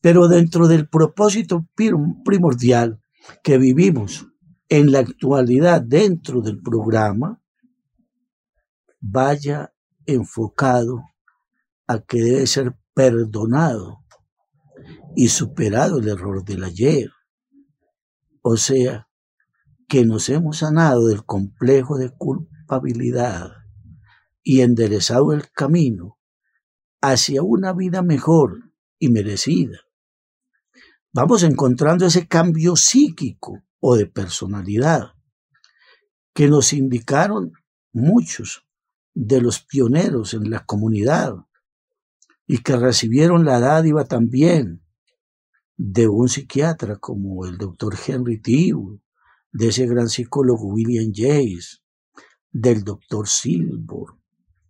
[0.00, 3.00] Pero dentro del propósito primordial
[3.42, 4.26] que vivimos
[4.68, 7.42] en la actualidad dentro del programa,
[9.00, 9.74] vaya
[10.06, 11.02] enfocado
[11.86, 14.04] a que debe ser perdonado
[15.14, 17.10] y superado el error del ayer.
[18.42, 19.08] O sea,
[19.88, 23.52] que nos hemos sanado del complejo de culpabilidad
[24.42, 26.18] y enderezado el camino
[27.00, 29.86] hacia una vida mejor y merecida
[31.16, 35.14] vamos encontrando ese cambio psíquico o de personalidad
[36.34, 37.52] que nos indicaron
[37.90, 38.65] muchos
[39.16, 41.36] de los pioneros en la comunidad
[42.46, 44.84] y que recibieron la dádiva también
[45.78, 49.00] de un psiquiatra como el doctor Henry Tibu,
[49.52, 51.82] de ese gran psicólogo William James,
[52.50, 54.04] del doctor Silver,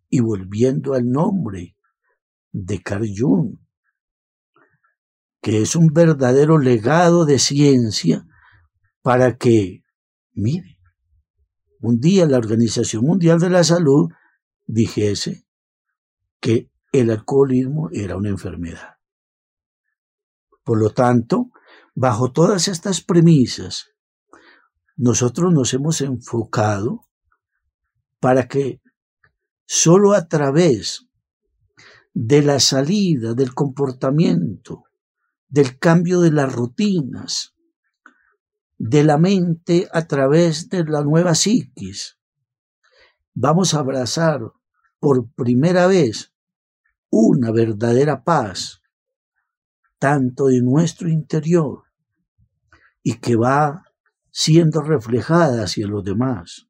[0.08, 1.76] y volviendo al nombre
[2.52, 3.58] de Carl Jung,
[5.42, 8.24] que es un verdadero legado de ciencia
[9.02, 9.82] para que,
[10.32, 10.78] mire,
[11.80, 14.08] un día la Organización Mundial de la Salud
[14.66, 15.46] dijese
[16.40, 18.96] que el alcoholismo era una enfermedad.
[20.64, 21.50] Por lo tanto,
[21.98, 23.86] Bajo todas estas premisas,
[24.98, 27.08] nosotros nos hemos enfocado
[28.20, 28.82] para que
[29.64, 31.06] solo a través
[32.12, 34.84] de la salida del comportamiento,
[35.48, 37.54] del cambio de las rutinas,
[38.76, 42.18] de la mente a través de la nueva psiquis,
[43.36, 44.40] vamos a abrazar
[44.98, 46.32] por primera vez
[47.10, 48.80] una verdadera paz,
[49.98, 51.84] tanto de nuestro interior
[53.02, 53.84] y que va
[54.32, 56.66] siendo reflejada hacia los demás.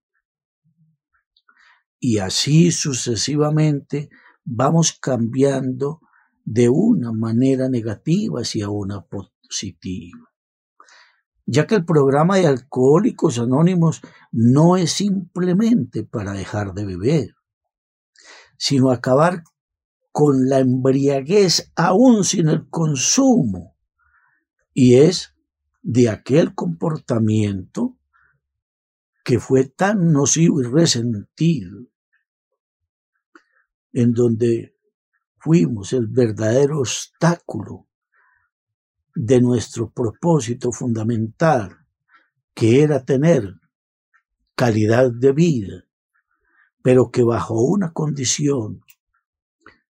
[2.00, 4.10] Y así sucesivamente
[4.44, 6.00] vamos cambiando
[6.44, 10.35] de una manera negativa hacia una positiva.
[11.46, 17.36] Ya que el programa de Alcohólicos Anónimos no es simplemente para dejar de beber,
[18.58, 19.44] sino acabar
[20.10, 23.76] con la embriaguez aún sin el consumo.
[24.74, 25.34] Y es
[25.82, 27.96] de aquel comportamiento
[29.22, 31.80] que fue tan nocivo y resentido,
[33.92, 34.76] en donde
[35.38, 37.85] fuimos el verdadero obstáculo
[39.16, 41.78] de nuestro propósito fundamental,
[42.54, 43.54] que era tener
[44.54, 45.84] calidad de vida,
[46.82, 48.82] pero que bajo una condición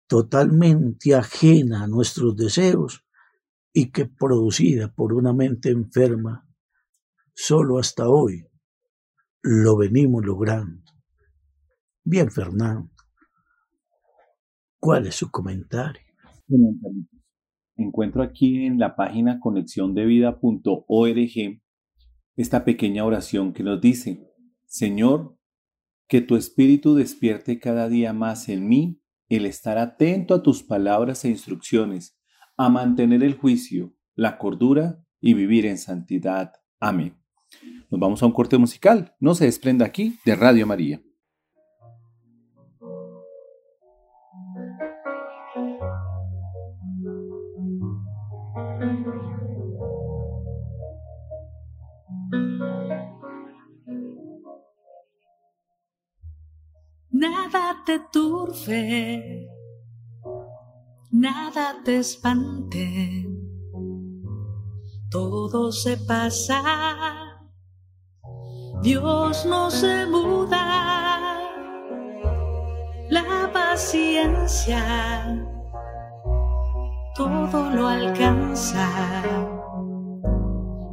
[0.06, 3.04] totalmente ajena a nuestros deseos
[3.74, 6.48] y que producida por una mente enferma,
[7.34, 8.48] solo hasta hoy
[9.42, 10.82] lo venimos logrando.
[12.02, 12.90] Bien, Fernando,
[14.80, 16.02] ¿cuál es su comentario?
[17.80, 21.62] Encuentro aquí en la página conexiondevida.org
[22.36, 24.28] esta pequeña oración que nos dice,
[24.66, 25.38] Señor,
[26.06, 29.00] que tu espíritu despierte cada día más en mí
[29.30, 32.18] el estar atento a tus palabras e instrucciones,
[32.58, 36.52] a mantener el juicio, la cordura y vivir en santidad.
[36.80, 37.16] Amén.
[37.90, 39.14] Nos vamos a un corte musical.
[39.20, 41.00] No se desprenda aquí de Radio María.
[57.70, 59.48] Nada te turbe,
[61.12, 63.28] nada te espante,
[65.08, 66.62] todo se pasa,
[68.82, 71.38] Dios no se muda,
[73.08, 74.82] la paciencia
[77.14, 78.88] todo lo alcanza,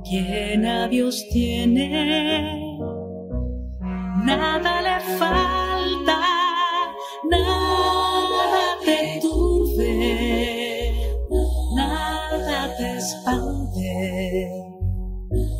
[0.04, 2.80] quien a Dios tiene,
[4.24, 6.37] nada le falta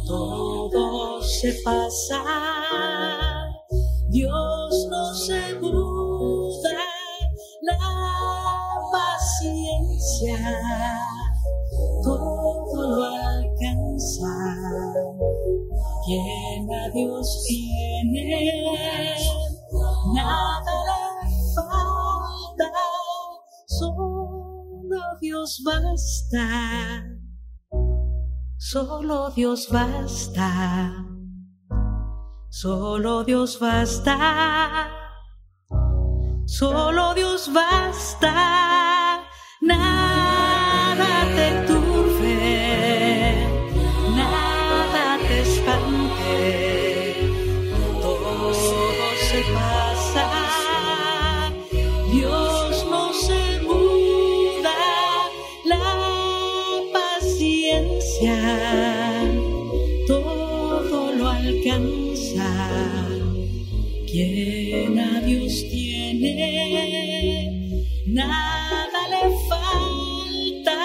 [0.06, 2.24] todo se pasa,
[4.10, 6.70] Dios no se muda,
[7.62, 7.78] la
[8.92, 10.38] paciencia
[12.04, 14.34] todo lo alcanza,
[16.06, 19.16] quien a Dios tiene
[20.14, 22.72] nada le falta,
[23.68, 27.17] solo Dios basta,
[28.58, 31.06] solo Dios basta,
[32.50, 34.90] solo Dios basta,
[36.46, 39.24] solo Dios basta,
[39.62, 43.48] nada te turbe,
[44.16, 46.67] nada te espante,
[64.18, 66.34] Quien a Dios tiene,
[68.08, 70.80] nada le falta.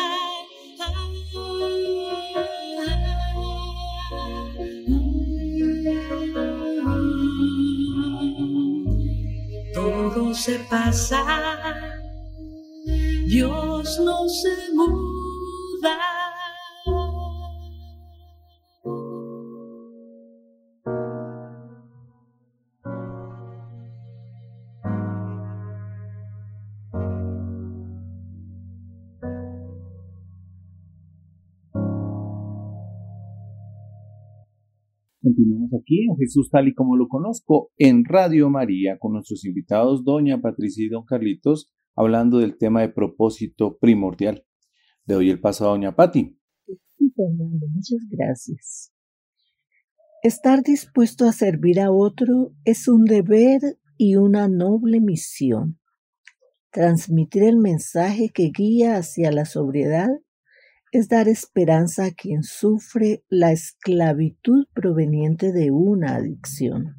[9.72, 11.24] Todo se pasa,
[13.28, 15.21] Dios no se muda.
[35.78, 40.40] Aquí en Jesús tal y como lo conozco en Radio María con nuestros invitados doña
[40.40, 44.44] Patricia y don Carlitos hablando del tema de propósito primordial.
[45.06, 46.38] Le doy el paso a doña Pati.
[46.66, 48.92] Sí, Fernando, muchas gracias.
[50.22, 53.60] Estar dispuesto a servir a otro es un deber
[53.98, 55.80] y una noble misión.
[56.70, 60.08] Transmitir el mensaje que guía hacia la sobriedad
[60.92, 66.96] es dar esperanza a quien sufre la esclavitud proveniente de una adicción.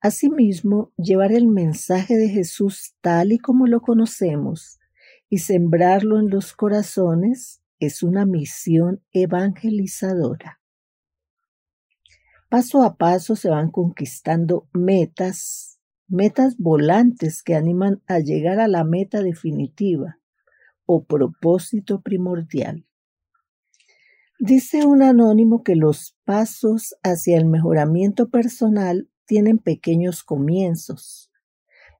[0.00, 4.78] Asimismo, llevar el mensaje de Jesús tal y como lo conocemos
[5.28, 10.62] y sembrarlo en los corazones es una misión evangelizadora.
[12.48, 15.78] Paso a paso se van conquistando metas,
[16.08, 20.19] metas volantes que animan a llegar a la meta definitiva
[20.92, 22.84] o propósito primordial.
[24.40, 31.30] Dice un anónimo que los pasos hacia el mejoramiento personal tienen pequeños comienzos,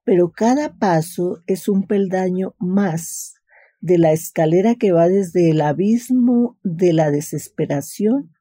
[0.03, 3.35] pero cada paso es un peldaño más
[3.81, 8.35] de la escalera que va desde el abismo de la desesperación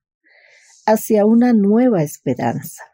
[0.88, 2.86] hacia una nueva esperanza.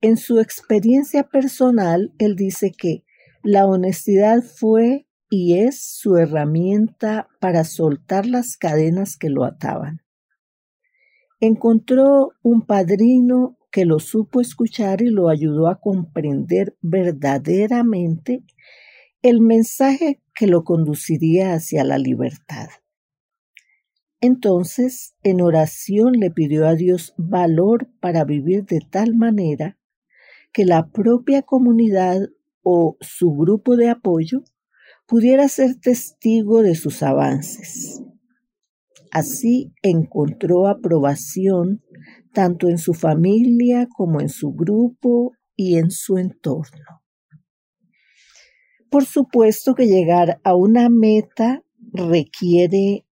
[0.00, 3.04] En su experiencia personal, él dice que
[3.44, 10.02] la honestidad fue y es su herramienta para soltar las cadenas que lo ataban.
[11.40, 18.42] Encontró un padrino que lo supo escuchar y lo ayudó a comprender verdaderamente
[19.22, 22.68] el mensaje que lo conduciría hacia la libertad.
[24.20, 29.78] Entonces, en oración le pidió a Dios valor para vivir de tal manera
[30.52, 32.30] que la propia comunidad
[32.62, 34.42] o su grupo de apoyo
[35.06, 38.02] pudiera ser testigo de sus avances.
[39.12, 41.82] Así encontró aprobación
[42.32, 47.02] tanto en su familia como en su grupo y en su entorno.
[48.90, 53.06] Por supuesto que llegar a una meta requiere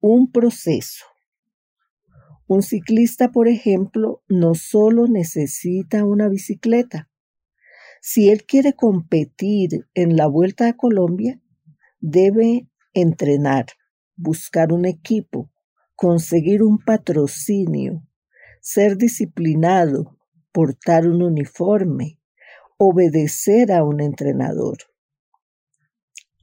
[0.00, 1.04] un proceso.
[2.48, 7.08] Un ciclista, por ejemplo, no solo necesita una bicicleta.
[8.08, 11.40] Si él quiere competir en la Vuelta a Colombia,
[11.98, 13.66] debe entrenar,
[14.14, 15.50] buscar un equipo,
[15.96, 18.06] conseguir un patrocinio,
[18.60, 20.16] ser disciplinado,
[20.52, 22.20] portar un uniforme,
[22.78, 24.76] obedecer a un entrenador.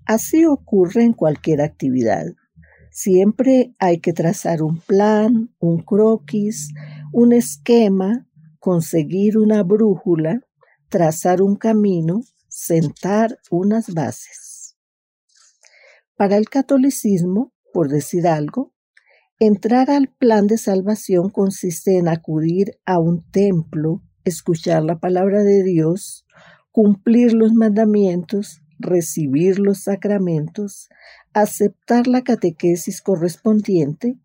[0.05, 2.25] Así ocurre en cualquier actividad.
[2.91, 6.73] Siempre hay que trazar un plan, un croquis,
[7.13, 8.27] un esquema,
[8.59, 10.41] conseguir una brújula,
[10.93, 14.77] trazar un camino, sentar unas bases.
[16.15, 18.75] Para el catolicismo, por decir algo,
[19.39, 25.63] entrar al plan de salvación consiste en acudir a un templo, escuchar la palabra de
[25.63, 26.27] Dios,
[26.69, 30.89] cumplir los mandamientos, recibir los sacramentos,
[31.33, 34.19] aceptar la catequesis correspondiente,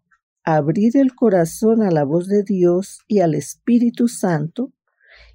[0.45, 4.75] abrir el corazón a la voz de Dios y al Espíritu Santo,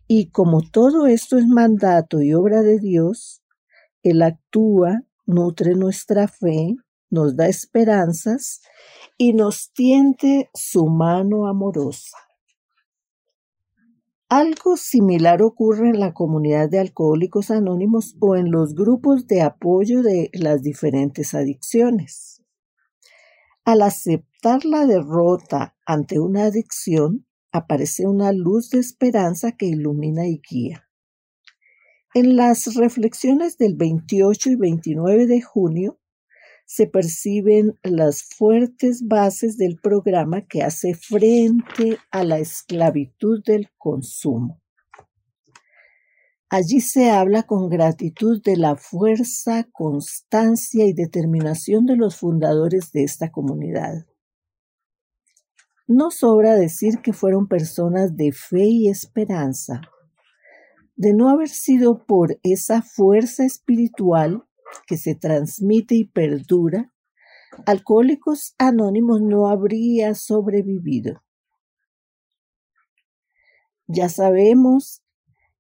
[0.08, 3.42] y como todo esto es mandato y obra de Dios,
[4.02, 6.76] Él actúa, nutre nuestra fe,
[7.10, 8.62] nos da esperanzas
[9.18, 12.18] y nos tiende su mano amorosa.
[14.30, 20.02] Algo similar ocurre en la comunidad de alcohólicos anónimos o en los grupos de apoyo
[20.02, 22.42] de las diferentes adicciones.
[23.64, 30.42] Al aceptar la derrota ante una adicción, aparece una luz de esperanza que ilumina y
[30.42, 30.90] guía.
[32.16, 36.00] En las reflexiones del 28 y 29 de junio
[36.66, 44.60] se perciben las fuertes bases del programa que hace frente a la esclavitud del consumo.
[46.50, 53.04] Allí se habla con gratitud de la fuerza, constancia y determinación de los fundadores de
[53.04, 54.06] esta comunidad.
[55.88, 59.82] No sobra decir que fueron personas de fe y esperanza.
[60.96, 64.44] De no haber sido por esa fuerza espiritual,
[64.88, 66.94] que se transmite y perdura,
[67.66, 71.22] Alcohólicos Anónimos no habría sobrevivido.
[73.86, 75.04] Ya sabemos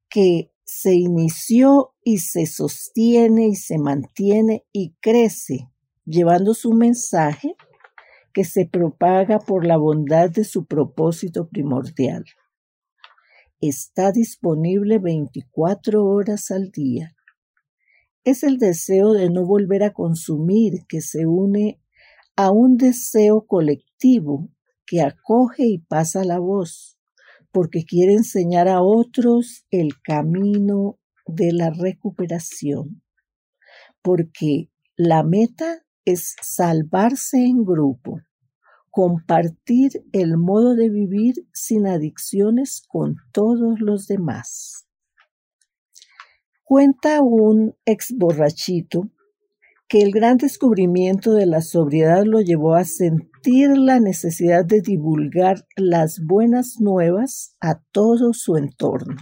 [0.09, 5.69] que se inició y se sostiene y se mantiene y crece
[6.05, 7.55] llevando su mensaje
[8.33, 12.25] que se propaga por la bondad de su propósito primordial.
[13.61, 17.15] Está disponible 24 horas al día
[18.23, 21.79] es el deseo de no volver a consumir que se une
[22.35, 24.49] a un deseo colectivo
[24.85, 26.97] que acoge y pasa la voz,
[27.51, 33.01] porque quiere enseñar a otros el camino de la recuperación,
[34.01, 38.21] porque la meta es salvarse en grupo,
[38.89, 44.87] compartir el modo de vivir sin adicciones con todos los demás.
[46.63, 49.09] Cuenta un ex borrachito
[49.87, 55.67] que el gran descubrimiento de la sobriedad lo llevó a sentir la necesidad de divulgar
[55.75, 59.15] las buenas nuevas a todo su entorno.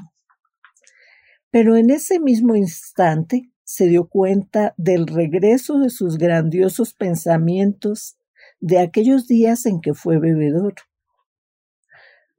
[1.50, 8.18] Pero en ese mismo instante se dio cuenta del regreso de sus grandiosos pensamientos
[8.60, 10.74] de aquellos días en que fue bebedor.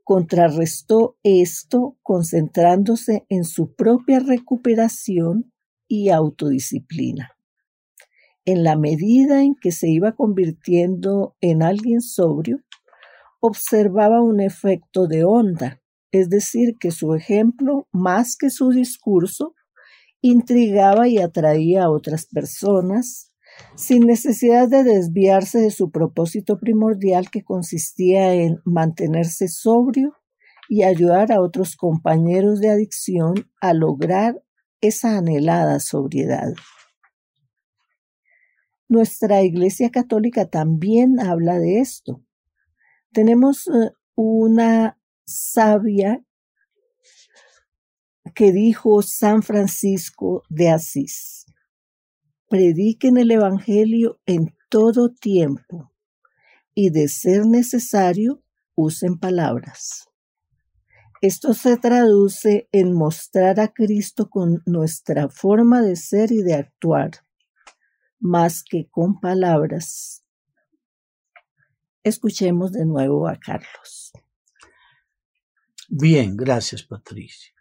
[0.04, 5.50] Contrarrestó esto concentrándose en su propia recuperación
[5.88, 7.30] y autodisciplina.
[8.44, 12.58] En la medida en que se iba convirtiendo en alguien sobrio,
[13.40, 15.80] observaba un efecto de onda,
[16.10, 19.54] es decir, que su ejemplo, más que su discurso,
[20.22, 23.32] intrigaba y atraía a otras personas,
[23.76, 30.14] sin necesidad de desviarse de su propósito primordial que consistía en mantenerse sobrio
[30.68, 34.42] y ayudar a otros compañeros de adicción a lograr
[34.80, 36.54] esa anhelada sobriedad.
[38.88, 42.22] Nuestra Iglesia Católica también habla de esto.
[43.12, 46.24] Tenemos eh, una sabia
[48.34, 51.46] que dijo San Francisco de Asís.
[52.48, 55.92] Prediquen el Evangelio en todo tiempo
[56.74, 58.42] y de ser necesario
[58.74, 60.08] usen palabras.
[61.20, 67.10] Esto se traduce en mostrar a Cristo con nuestra forma de ser y de actuar,
[68.18, 70.24] más que con palabras.
[72.02, 74.12] Escuchemos de nuevo a Carlos.
[75.88, 77.52] Bien, gracias Patricia.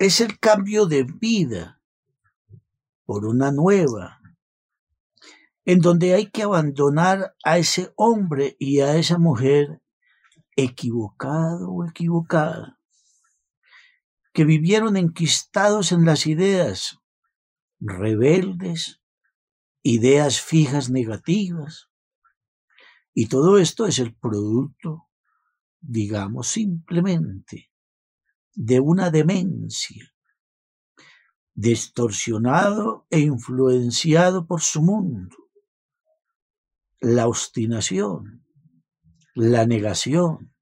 [0.00, 1.78] Es el cambio de vida
[3.04, 4.22] por una nueva,
[5.66, 9.82] en donde hay que abandonar a ese hombre y a esa mujer
[10.56, 12.80] equivocado o equivocada,
[14.32, 16.98] que vivieron enquistados en las ideas,
[17.78, 19.02] rebeldes,
[19.82, 21.90] ideas fijas negativas.
[23.12, 25.10] Y todo esto es el producto
[25.80, 27.69] digamos simplemente,
[28.54, 30.12] de una demencia,
[31.54, 35.36] distorsionado e influenciado por su mundo,
[37.00, 38.44] la obstinación,
[39.34, 40.52] la negación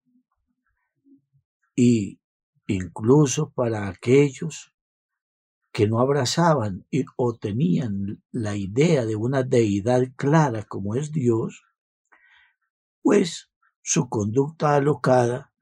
[1.75, 2.21] y
[2.67, 4.75] incluso para aquellos
[5.73, 6.87] que no abrazaban
[7.17, 11.63] o tenían la idea de una deidad clara como es Dios,
[13.03, 15.53] pues su conducta alocada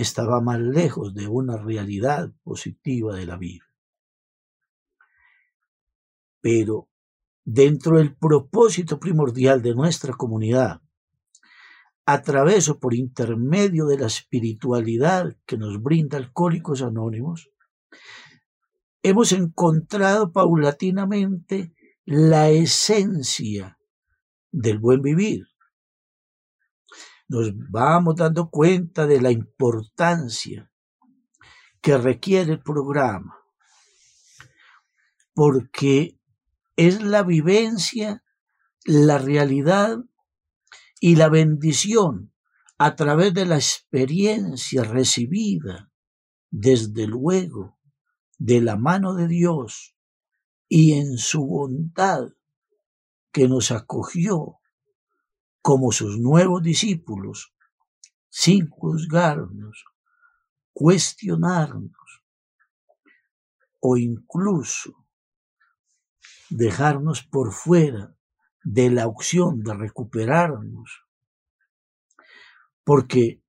[0.00, 3.64] estaba más lejos de una realidad positiva de la vida.
[6.40, 6.88] Pero
[7.44, 10.82] dentro del propósito primordial de nuestra comunidad,
[12.04, 17.50] a través o por intermedio de la espiritualidad que nos brinda Alcohólicos Anónimos,
[19.02, 21.74] hemos encontrado paulatinamente
[22.04, 23.78] la esencia
[24.52, 25.46] del buen vivir,
[27.28, 30.70] nos vamos dando cuenta de la importancia
[31.80, 33.36] que requiere el programa,
[35.34, 36.18] porque
[36.76, 38.24] es la vivencia,
[38.84, 39.98] la realidad
[41.00, 42.32] y la bendición
[42.78, 45.90] a través de la experiencia recibida,
[46.50, 47.78] desde luego,
[48.38, 49.96] de la mano de Dios
[50.68, 52.28] y en su bondad
[53.32, 54.58] que nos acogió
[55.66, 57.52] como sus nuevos discípulos,
[58.28, 59.84] sin juzgarnos,
[60.72, 62.22] cuestionarnos
[63.80, 65.08] o incluso
[66.50, 68.14] dejarnos por fuera
[68.62, 71.04] de la opción de recuperarnos,
[72.84, 73.42] porque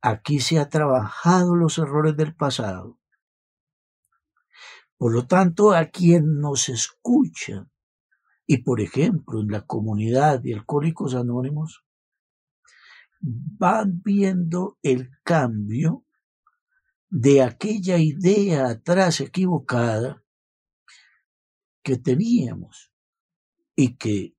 [0.00, 2.96] aquí se ha trabajado los errores del pasado.
[4.96, 7.68] Por lo tanto, a quien nos escucha
[8.50, 11.84] y por ejemplo, en la comunidad de alcohólicos anónimos,
[13.20, 16.06] van viendo el cambio
[17.10, 20.24] de aquella idea atrás equivocada
[21.82, 22.90] que teníamos
[23.76, 24.34] y que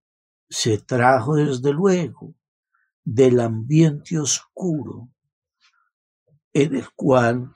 [0.50, 2.34] se trajo desde luego
[3.04, 5.10] del ambiente oscuro
[6.52, 7.56] en el cual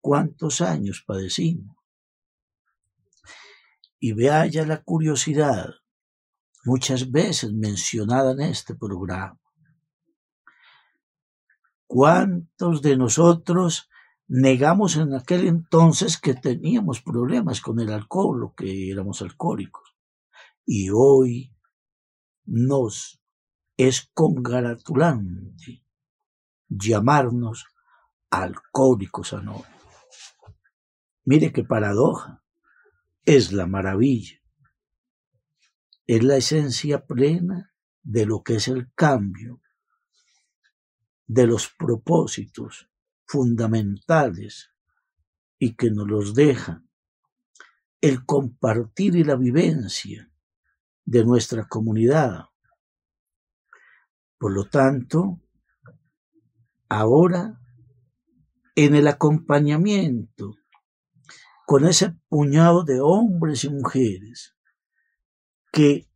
[0.00, 1.76] cuántos años padecimos.
[3.98, 5.74] Y vea ya la curiosidad
[6.64, 9.38] muchas veces mencionada en este programa.
[11.86, 13.88] ¿Cuántos de nosotros
[14.28, 19.96] negamos en aquel entonces que teníamos problemas con el alcohol o que éramos alcohólicos?
[20.64, 21.52] Y hoy
[22.44, 23.20] nos
[23.76, 25.84] es congratulante
[26.68, 27.66] llamarnos
[28.30, 29.66] alcohólicos anónimos.
[31.24, 32.44] Mire qué paradoja,
[33.24, 34.39] es la maravilla,
[36.10, 39.60] es la esencia plena de lo que es el cambio,
[41.28, 42.90] de los propósitos
[43.26, 44.72] fundamentales
[45.56, 46.82] y que nos los deja
[48.00, 50.28] el compartir y la vivencia
[51.04, 52.46] de nuestra comunidad.
[54.36, 55.40] Por lo tanto,
[56.88, 57.60] ahora
[58.74, 60.56] en el acompañamiento
[61.66, 64.56] con ese puñado de hombres y mujeres
[65.72, 66.08] que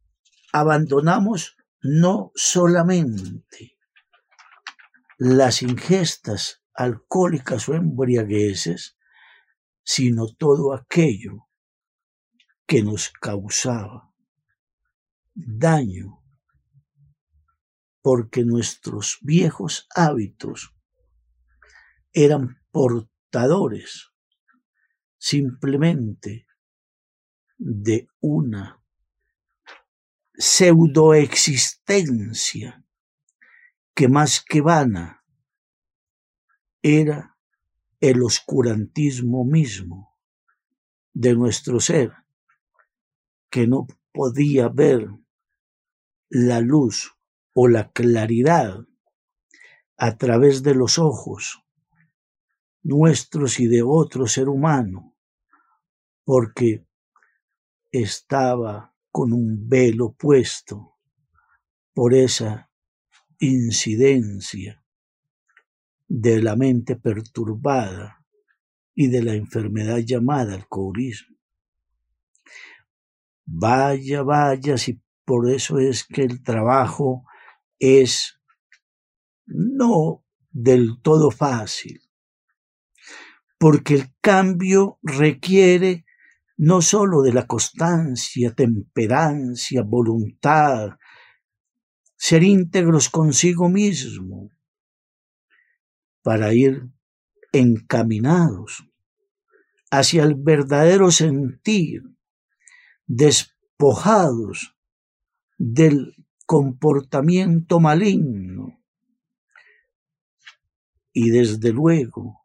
[0.52, 3.78] abandonamos no solamente
[5.18, 8.96] las ingestas alcohólicas o embriagueces,
[9.84, 11.48] sino todo aquello
[12.66, 14.12] que nos causaba
[15.34, 16.22] daño,
[18.00, 20.74] porque nuestros viejos hábitos
[22.12, 24.10] eran portadores
[25.18, 26.46] simplemente
[27.56, 28.83] de una
[30.36, 32.84] pseudoexistencia
[33.94, 35.24] que más que vana
[36.82, 37.38] era
[38.00, 40.18] el oscurantismo mismo
[41.12, 42.12] de nuestro ser,
[43.48, 45.08] que no podía ver
[46.28, 47.16] la luz
[47.54, 48.84] o la claridad
[49.96, 51.62] a través de los ojos
[52.82, 55.16] nuestros y de otro ser humano,
[56.24, 56.86] porque
[57.90, 60.96] estaba con un velo puesto
[61.92, 62.68] por esa
[63.38, 64.84] incidencia
[66.08, 68.26] de la mente perturbada
[68.92, 71.36] y de la enfermedad llamada alcoholismo.
[73.44, 77.24] Vaya, vaya, si por eso es que el trabajo
[77.78, 78.40] es
[79.46, 82.02] no del todo fácil,
[83.58, 86.03] porque el cambio requiere
[86.56, 90.96] no sólo de la constancia, temperancia, voluntad,
[92.16, 94.50] ser íntegros consigo mismo
[96.22, 96.88] para ir
[97.52, 98.88] encaminados
[99.90, 102.02] hacia el verdadero sentir,
[103.06, 104.74] despojados
[105.58, 106.14] del
[106.46, 108.82] comportamiento maligno
[111.12, 112.44] y desde luego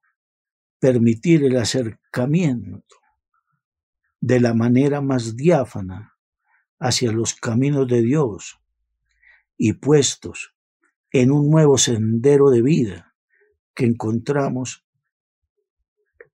[0.79, 2.98] permitir el acercamiento
[4.21, 6.17] de la manera más diáfana
[6.79, 8.59] hacia los caminos de Dios
[9.57, 10.55] y puestos
[11.11, 13.15] en un nuevo sendero de vida
[13.73, 14.85] que encontramos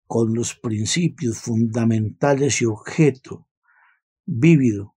[0.07, 3.49] con los principios fundamentales y objeto
[4.27, 4.95] vívido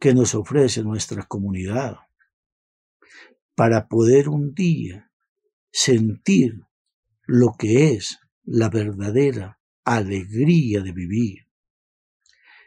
[0.00, 1.96] que nos ofrece nuestra comunidad
[3.54, 5.10] para poder un día
[5.72, 6.60] sentir
[7.26, 11.45] lo que es la verdadera alegría de vivir.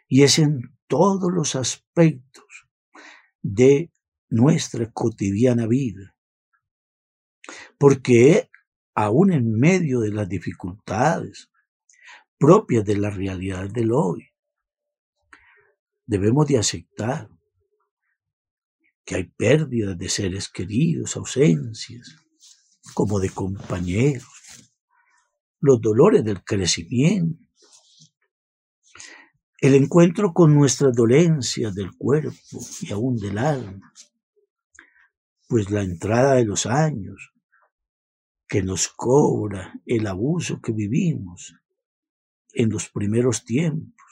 [0.10, 2.68] Y es en todos los aspectos
[3.41, 3.91] de
[4.28, 6.16] nuestra cotidiana vida.
[7.78, 8.49] Porque
[8.95, 11.49] aún en medio de las dificultades
[12.38, 14.30] propias de la realidad del hoy,
[16.05, 17.30] debemos de aceptar
[19.05, 22.16] que hay pérdidas de seres queridos, ausencias,
[22.93, 24.72] como de compañeros,
[25.60, 27.49] los dolores del crecimiento,
[29.62, 33.93] el encuentro con nuestras dolencias del cuerpo y aún del alma,
[35.47, 37.34] pues la entrada de los años
[38.47, 41.55] que nos cobra el abuso que vivimos
[42.53, 44.05] en los primeros tiempos,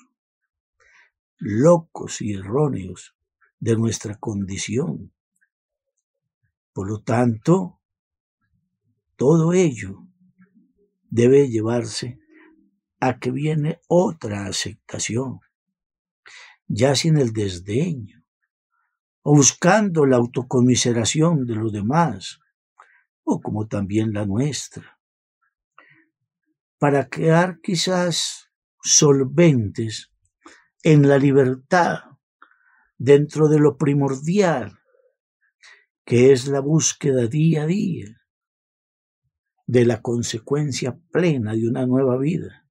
[1.37, 3.15] locos y erróneos
[3.59, 5.13] de nuestra condición.
[6.73, 7.79] Por lo tanto,
[9.15, 10.05] todo ello
[11.09, 12.19] debe llevarse
[12.99, 15.39] a que viene otra aceptación,
[16.67, 18.23] ya sin el desdeño,
[19.21, 22.39] o buscando la autocomiseración de los demás,
[23.23, 24.99] o como también la nuestra,
[26.79, 28.49] para quedar quizás
[28.81, 30.11] solventes
[30.83, 31.99] en la libertad
[32.97, 34.79] dentro de lo primordial,
[36.05, 38.21] que es la búsqueda día a día
[39.65, 42.66] de la consecuencia plena de una nueva vida,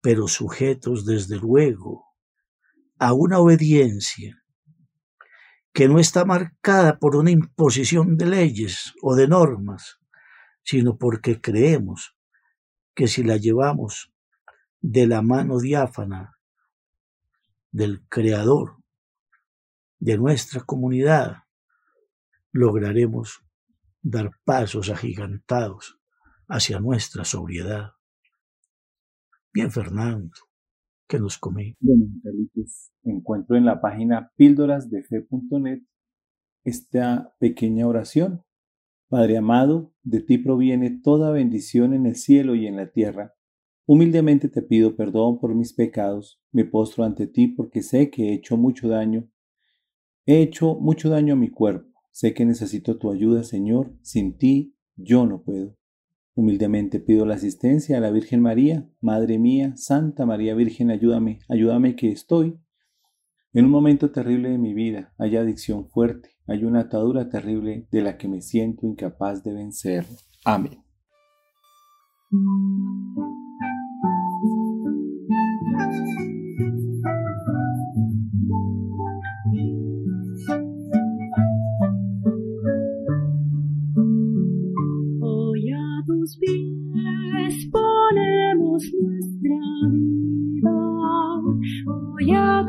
[0.00, 2.06] pero sujetos desde luego
[2.98, 4.42] a una obediencia
[5.72, 9.98] que no está marcada por una imposición de leyes o de normas,
[10.64, 12.16] sino porque creemos
[12.94, 14.12] que si la llevamos
[14.80, 16.38] de la mano diáfana
[17.70, 18.78] del Creador,
[20.00, 21.44] de nuestra comunidad,
[22.52, 23.44] lograremos
[24.02, 25.98] dar pasos agigantados
[26.48, 27.92] hacia nuestra sobriedad.
[29.52, 30.30] Bien, Fernando,
[31.08, 31.74] ¿qué nos comí?
[31.80, 35.82] Bueno, Carlitos, encuentro en la página píldorasdefe.net
[36.64, 38.42] esta pequeña oración.
[39.08, 43.34] Padre amado, de ti proviene toda bendición en el cielo y en la tierra.
[43.86, 48.34] Humildemente te pido perdón por mis pecados, me postro ante ti porque sé que he
[48.34, 49.30] hecho mucho daño.
[50.26, 54.76] He hecho mucho daño a mi cuerpo, sé que necesito tu ayuda, Señor, sin ti
[54.94, 55.77] yo no puedo.
[56.38, 61.96] Humildemente pido la asistencia a la Virgen María, Madre mía, Santa María Virgen, ayúdame, ayúdame
[61.96, 62.60] que estoy
[63.52, 68.02] en un momento terrible de mi vida, hay adicción fuerte, hay una atadura terrible de
[68.02, 70.06] la que me siento incapaz de vencer.
[70.44, 70.84] Amén.
[92.28, 92.62] Hoy a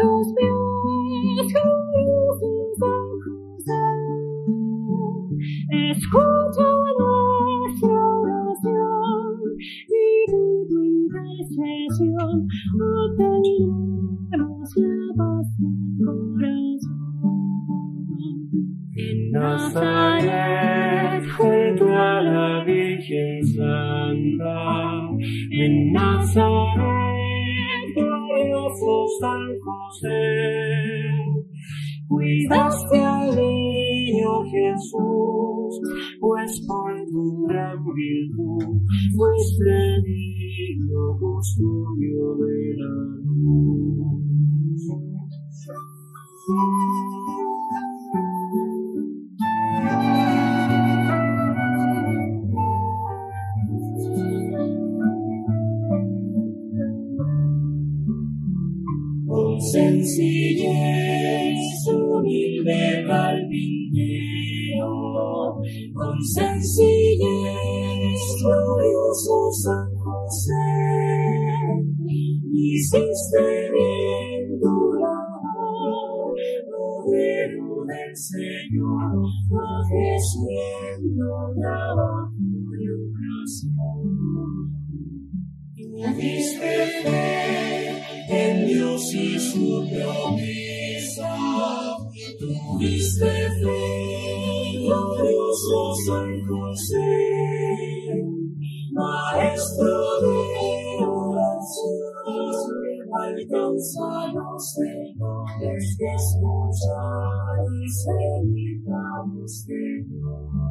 [107.90, 110.69] escuchar y seguirnos, Señor.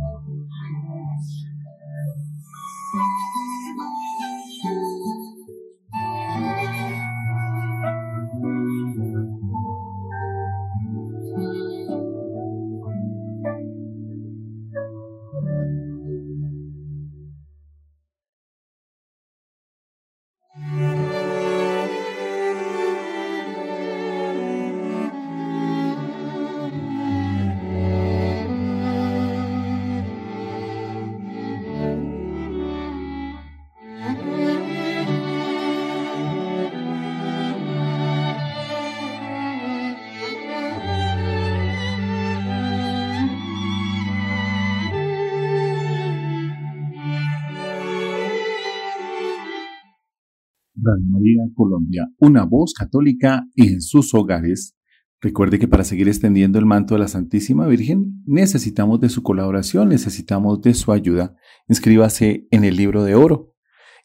[50.89, 54.75] Radio María Colombia, una voz católica en sus hogares.
[55.21, 59.91] Recuerde que para seguir extendiendo el manto de la Santísima Virgen necesitamos de su colaboración,
[59.91, 61.37] necesitamos de su ayuda.
[61.69, 63.55] Inscríbase en el libro de oro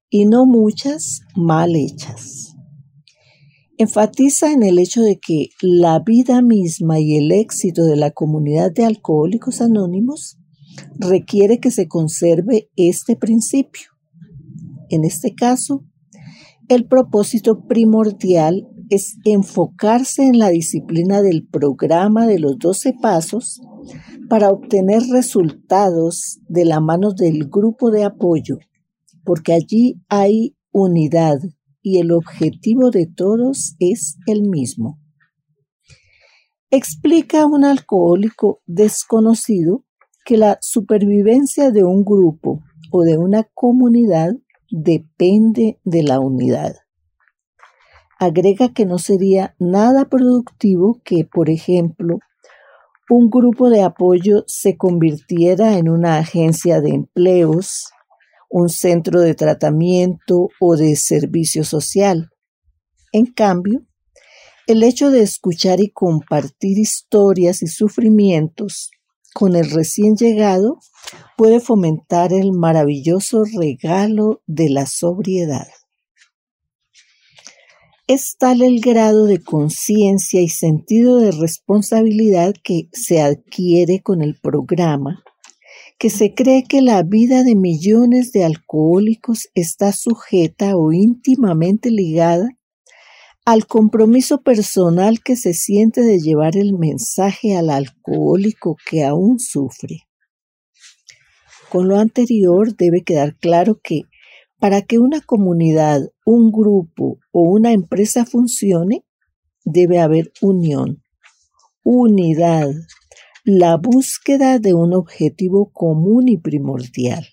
[0.09, 2.50] y no muchas mal hechas.
[3.81, 8.71] Enfatiza en el hecho de que la vida misma y el éxito de la comunidad
[8.71, 10.37] de alcohólicos anónimos
[10.99, 13.89] requiere que se conserve este principio.
[14.89, 15.83] En este caso,
[16.69, 23.61] el propósito primordial es enfocarse en la disciplina del programa de los 12 pasos
[24.29, 28.59] para obtener resultados de la mano del grupo de apoyo,
[29.25, 31.39] porque allí hay unidad
[31.81, 34.99] y el objetivo de todos es el mismo.
[36.69, 39.83] Explica un alcohólico desconocido
[40.25, 42.61] que la supervivencia de un grupo
[42.91, 44.33] o de una comunidad
[44.69, 46.75] depende de la unidad.
[48.19, 52.19] Agrega que no sería nada productivo que, por ejemplo,
[53.09, 57.91] un grupo de apoyo se convirtiera en una agencia de empleos,
[58.51, 62.29] un centro de tratamiento o de servicio social.
[63.13, 63.85] En cambio,
[64.67, 68.91] el hecho de escuchar y compartir historias y sufrimientos
[69.33, 70.79] con el recién llegado
[71.37, 75.67] puede fomentar el maravilloso regalo de la sobriedad.
[78.07, 84.37] Es tal el grado de conciencia y sentido de responsabilidad que se adquiere con el
[84.41, 85.23] programa
[86.01, 92.49] que se cree que la vida de millones de alcohólicos está sujeta o íntimamente ligada
[93.45, 99.99] al compromiso personal que se siente de llevar el mensaje al alcohólico que aún sufre.
[101.69, 104.01] Con lo anterior debe quedar claro que
[104.57, 109.05] para que una comunidad, un grupo o una empresa funcione,
[109.65, 111.03] debe haber unión,
[111.83, 112.71] unidad,
[113.43, 117.27] la búsqueda de un objetivo común y primordial.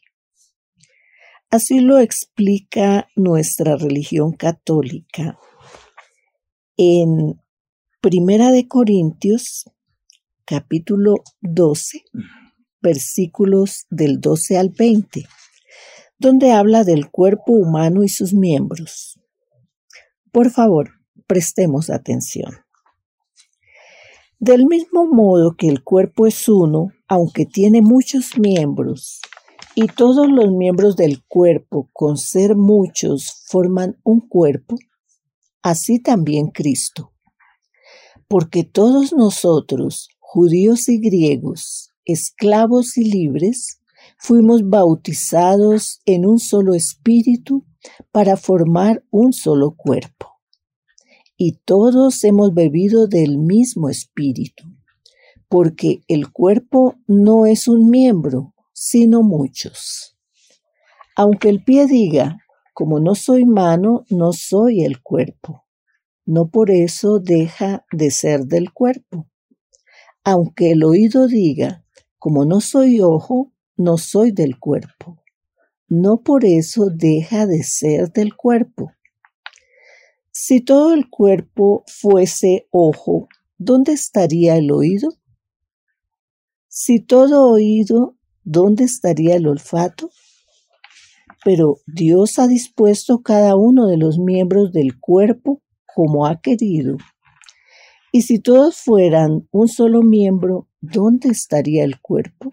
[1.51, 5.39] Así lo explica nuestra religión católica
[6.77, 7.41] en
[8.01, 9.71] Primera de Corintios,
[10.45, 12.05] capítulo 12,
[12.81, 15.27] versículos del 12 al 20,
[16.19, 19.19] donde habla del cuerpo humano y sus miembros.
[20.33, 20.91] Por favor,
[21.27, 22.68] prestemos atención.
[24.41, 29.21] Del mismo modo que el cuerpo es uno, aunque tiene muchos miembros,
[29.75, 34.77] y todos los miembros del cuerpo, con ser muchos, forman un cuerpo,
[35.61, 37.13] así también Cristo.
[38.29, 43.81] Porque todos nosotros, judíos y griegos, esclavos y libres,
[44.19, 47.65] fuimos bautizados en un solo espíritu
[48.13, 50.38] para formar un solo cuerpo.
[51.41, 54.65] Y todos hemos bebido del mismo espíritu,
[55.49, 60.19] porque el cuerpo no es un miembro, sino muchos.
[61.15, 62.39] Aunque el pie diga,
[62.75, 65.65] como no soy mano, no soy el cuerpo.
[66.27, 69.29] No por eso deja de ser del cuerpo.
[70.25, 71.85] Aunque el oído diga,
[72.19, 75.23] como no soy ojo, no soy del cuerpo.
[75.89, 78.91] No por eso deja de ser del cuerpo.
[80.49, 83.29] Si todo el cuerpo fuese ojo,
[83.59, 85.11] ¿dónde estaría el oído?
[86.69, 90.09] Si todo oído, ¿dónde estaría el olfato?
[91.45, 95.61] pero Dios ha dispuesto cada uno de los miembros del cuerpo
[95.95, 96.97] como ha querido.
[98.11, 102.49] Y si todos fueran un solo miembro, ¿dónde estaría el cuerpo?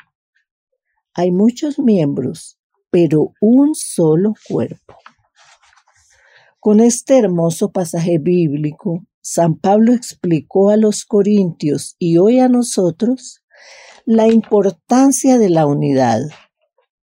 [1.13, 4.95] Hay muchos miembros, pero un solo cuerpo.
[6.65, 13.43] Con este hermoso pasaje bíblico, San Pablo explicó a los corintios y hoy a nosotros
[14.03, 16.21] la importancia de la unidad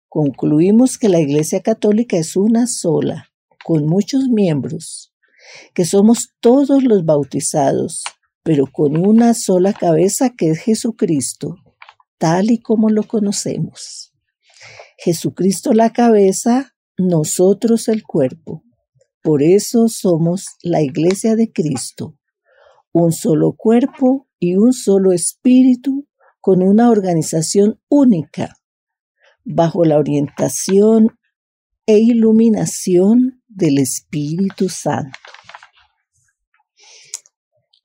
[0.09, 3.29] concluimos que la Iglesia Católica es una sola,
[3.63, 5.13] con muchos miembros,
[5.75, 8.03] que somos todos los bautizados,
[8.41, 11.57] pero con una sola cabeza que es Jesucristo,
[12.17, 14.15] tal y como lo conocemos.
[14.97, 18.63] Jesucristo la cabeza, nosotros el cuerpo.
[19.23, 22.17] Por eso somos la Iglesia de Cristo,
[22.91, 26.07] un solo cuerpo y un solo espíritu
[26.41, 28.57] con una organización única
[29.45, 31.17] bajo la orientación
[31.85, 35.17] e iluminación del Espíritu Santo.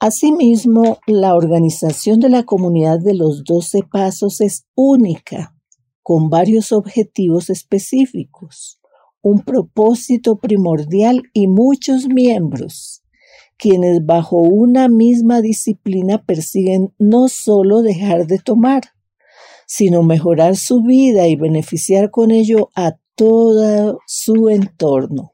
[0.01, 5.57] Asimismo, la organización de la comunidad de los doce pasos es única,
[6.03, 8.80] con varios objetivos específicos.
[9.22, 13.02] Un propósito primordial y muchos miembros,
[13.56, 18.82] quienes bajo una misma disciplina persiguen no solo dejar de tomar,
[19.66, 25.32] sino mejorar su vida y beneficiar con ello a todo su entorno.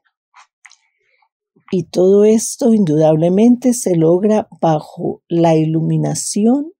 [1.71, 6.71] Y todo esto indudablemente se logra bajo la iluminación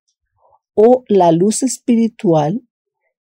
[0.73, 2.61] o la luz espiritual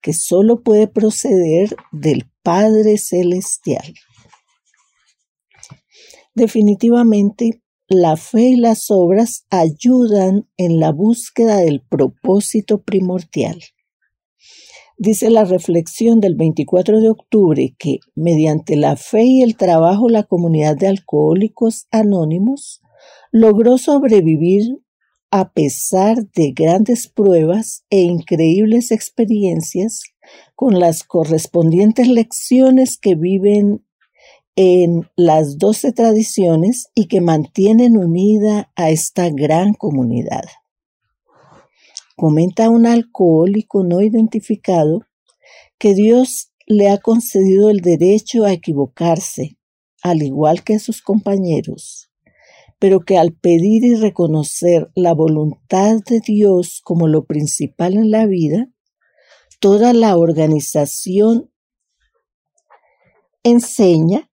[0.02, 3.94] que solo puede proceder del Padre Celestial.
[6.34, 13.60] Definitivamente, la fe y las obras ayudan en la búsqueda del propósito primordial.
[14.98, 20.24] Dice la reflexión del 24 de octubre que mediante la fe y el trabajo la
[20.24, 22.82] comunidad de alcohólicos anónimos
[23.32, 24.78] logró sobrevivir
[25.32, 30.04] a pesar de grandes pruebas e increíbles experiencias
[30.56, 33.86] con las correspondientes lecciones que viven
[34.56, 40.44] en las doce tradiciones y que mantienen unida a esta gran comunidad.
[42.16, 45.08] Comenta un alcohólico no identificado
[45.80, 49.58] que Dios le ha concedido el derecho a equivocarse,
[50.04, 52.12] al igual que sus compañeros,
[52.78, 58.26] pero que al pedir y reconocer la voluntad de Dios como lo principal en la
[58.26, 58.70] vida,
[59.62, 61.52] toda la organización
[63.44, 64.30] enseña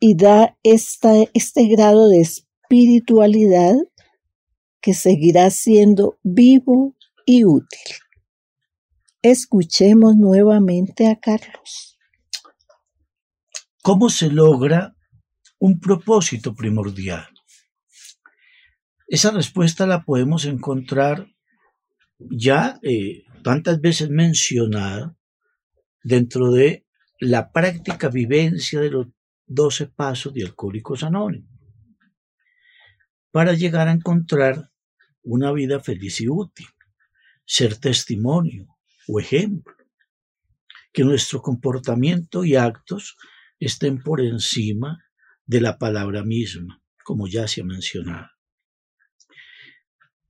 [0.00, 3.74] y da este grado de espiritualidad
[4.80, 6.96] que seguirá siendo vivo
[7.26, 7.96] y útil.
[9.20, 11.98] Escuchemos nuevamente a Carlos.
[13.82, 14.96] ¿Cómo se logra
[15.58, 17.28] un propósito primordial?
[19.06, 21.26] Esa respuesta la podemos encontrar
[22.18, 25.16] ya eh, tantas veces mencionada
[26.02, 26.86] dentro de
[27.18, 29.06] la práctica vivencia de los
[29.46, 31.50] 12 pasos de Alcohólicos Anónimos
[33.30, 34.70] para llegar a encontrar
[35.22, 36.66] una vida feliz y útil,
[37.44, 38.66] ser testimonio
[39.06, 39.74] o ejemplo,
[40.92, 43.16] que nuestro comportamiento y actos
[43.58, 45.04] estén por encima
[45.46, 48.28] de la palabra misma, como ya se ha mencionado.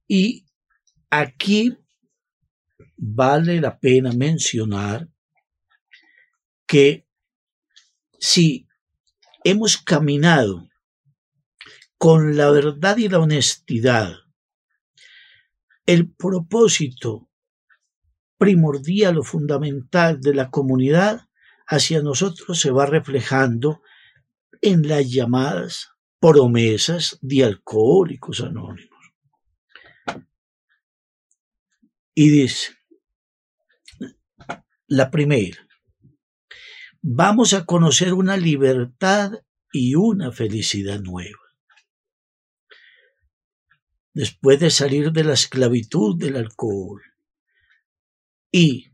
[0.06, 0.46] Y
[1.11, 1.76] aquí
[3.03, 5.09] vale la pena mencionar
[6.66, 7.07] que
[8.18, 8.68] si
[9.42, 10.68] hemos caminado
[11.96, 14.12] con la verdad y la honestidad,
[15.86, 17.30] el propósito
[18.36, 21.26] primordial o fundamental de la comunidad
[21.66, 23.80] hacia nosotros se va reflejando
[24.61, 25.88] en las llamadas
[26.18, 28.90] promesas de alcohólicos anónimos.
[32.14, 32.80] Y dice,
[34.91, 35.68] la primera,
[37.01, 39.34] vamos a conocer una libertad
[39.72, 41.38] y una felicidad nueva.
[44.12, 47.01] Después de salir de la esclavitud del alcohol
[48.51, 48.91] y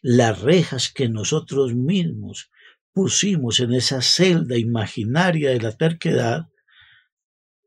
[0.00, 2.50] las rejas que nosotros mismos
[2.94, 6.48] pusimos en esa celda imaginaria de la terquedad,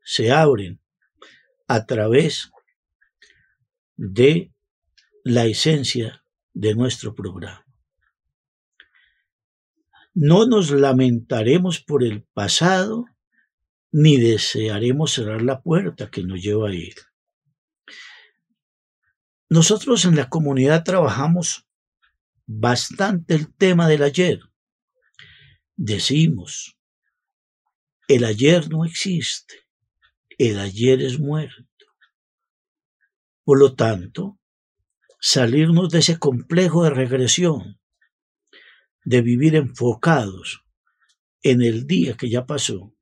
[0.02, 0.80] se abren
[1.68, 2.50] a través
[3.96, 4.52] de
[5.22, 6.21] la esencia
[6.54, 7.64] de nuestro programa.
[10.14, 13.06] No nos lamentaremos por el pasado
[13.90, 16.94] ni desearemos cerrar la puerta que nos lleva a ir.
[19.48, 21.66] Nosotros en la comunidad trabajamos
[22.46, 24.40] bastante el tema del ayer.
[25.76, 26.78] Decimos,
[28.08, 29.54] el ayer no existe,
[30.38, 31.86] el ayer es muerto.
[33.44, 34.38] Por lo tanto,
[35.24, 37.78] salirnos de ese complejo de regresión,
[39.04, 40.64] de vivir enfocados
[41.44, 42.92] en el día que ya pasó,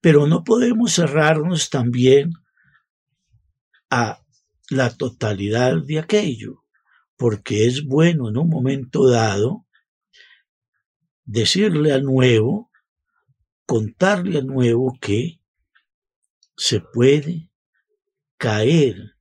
[0.00, 2.30] pero no podemos cerrarnos también
[3.90, 4.22] a
[4.70, 6.64] la totalidad de aquello,
[7.16, 9.66] porque es bueno en un momento dado
[11.24, 12.70] decirle al nuevo,
[13.66, 15.40] contarle al nuevo que
[16.56, 17.50] se puede
[18.36, 19.14] caer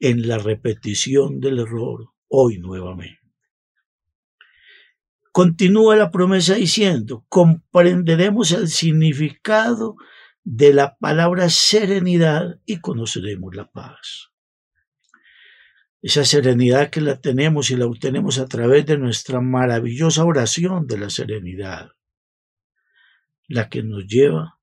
[0.00, 3.20] en la repetición del error hoy nuevamente.
[5.32, 9.96] Continúa la promesa diciendo, comprenderemos el significado
[10.44, 14.30] de la palabra serenidad y conoceremos la paz.
[16.00, 20.98] Esa serenidad que la tenemos y la obtenemos a través de nuestra maravillosa oración de
[20.98, 21.90] la serenidad,
[23.48, 24.58] la que nos lleva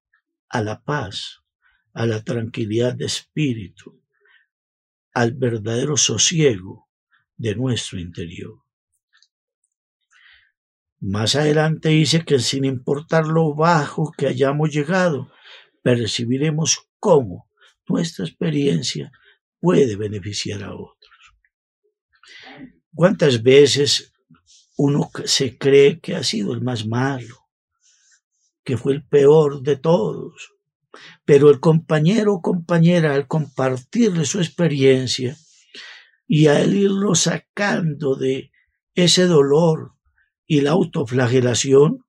[0.49, 1.43] a la paz,
[1.93, 4.02] a la tranquilidad de espíritu,
[5.13, 6.89] al verdadero sosiego
[7.37, 8.63] de nuestro interior.
[10.99, 15.31] Más adelante dice que sin importar lo bajo que hayamos llegado,
[15.81, 17.49] percibiremos cómo
[17.87, 19.11] nuestra experiencia
[19.59, 21.35] puede beneficiar a otros.
[22.95, 24.13] ¿Cuántas veces
[24.77, 27.49] uno se cree que ha sido el más malo,
[28.63, 30.53] que fue el peor de todos?
[31.25, 35.37] Pero el compañero o compañera, al compartirle su experiencia
[36.27, 38.51] y al irlo sacando de
[38.95, 39.93] ese dolor
[40.45, 42.05] y la autoflagelación,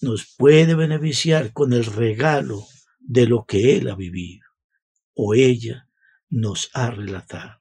[0.00, 2.66] nos puede beneficiar con el regalo
[2.98, 4.46] de lo que él ha vivido
[5.14, 5.88] o ella
[6.28, 7.60] nos ha relatado.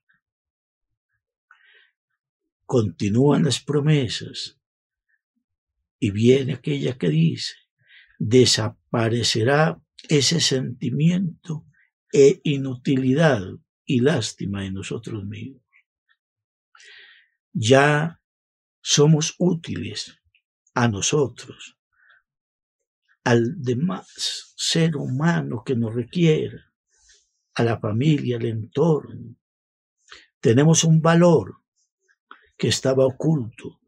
[2.65, 4.59] Continúan las promesas
[5.99, 7.55] y viene aquella que dice,
[8.89, 11.65] desaparecerá ese sentimiento
[12.11, 13.41] e inutilidad
[13.85, 15.61] y lástima en nosotros mismos.
[17.53, 18.19] Ya
[18.81, 20.19] somos útiles
[20.73, 21.77] a nosotros,
[23.23, 26.73] al demás ser humano que nos requiera,
[27.55, 29.35] a la familia, al entorno.
[30.39, 31.57] Tenemos un valor
[32.57, 33.81] que estaba oculto,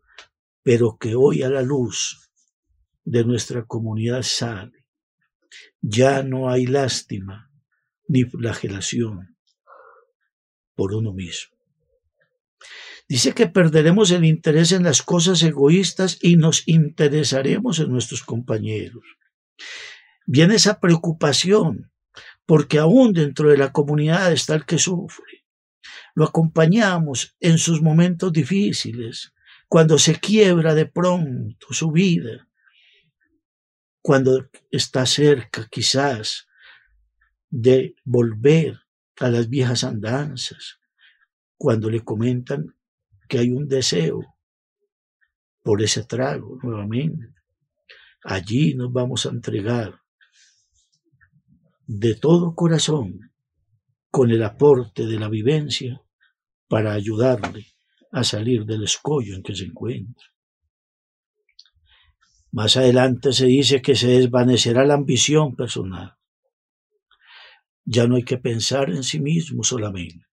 [0.61, 2.29] pero que hoy a la luz
[3.03, 4.80] de nuestra comunidad sale.
[5.81, 7.51] Ya no hay lástima
[8.07, 9.35] ni flagelación
[10.75, 11.57] por uno mismo.
[13.07, 19.03] Dice que perderemos el interés en las cosas egoístas y nos interesaremos en nuestros compañeros.
[20.25, 21.91] Viene esa preocupación,
[22.45, 25.45] porque aún dentro de la comunidad está el que sufre.
[26.13, 29.33] Lo acompañamos en sus momentos difíciles,
[29.67, 32.47] cuando se quiebra de pronto su vida,
[34.01, 36.47] cuando está cerca quizás
[37.49, 38.79] de volver
[39.19, 40.79] a las viejas andanzas,
[41.57, 42.75] cuando le comentan
[43.27, 44.35] que hay un deseo
[45.63, 47.33] por ese trago nuevamente.
[48.23, 49.99] Allí nos vamos a entregar
[51.85, 53.31] de todo corazón
[54.09, 56.01] con el aporte de la vivencia
[56.67, 57.67] para ayudarle
[58.11, 60.30] a salir del escollo en que se encuentra.
[62.51, 66.17] Más adelante se dice que se desvanecerá la ambición personal.
[67.85, 70.25] Ya no hay que pensar en sí mismo solamente.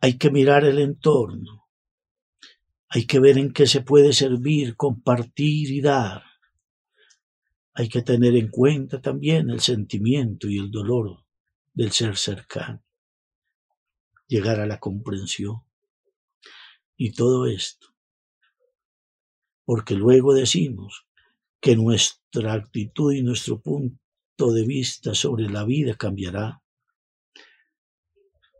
[0.00, 1.68] Hay que mirar el entorno.
[2.88, 6.24] Hay que ver en qué se puede servir, compartir y dar.
[7.74, 11.24] Hay que tener en cuenta también el sentimiento y el dolor
[11.74, 12.82] del ser cercano.
[14.26, 15.62] Llegar a la comprensión.
[16.96, 17.91] Y todo esto
[19.64, 21.06] porque luego decimos
[21.60, 26.62] que nuestra actitud y nuestro punto de vista sobre la vida cambiará.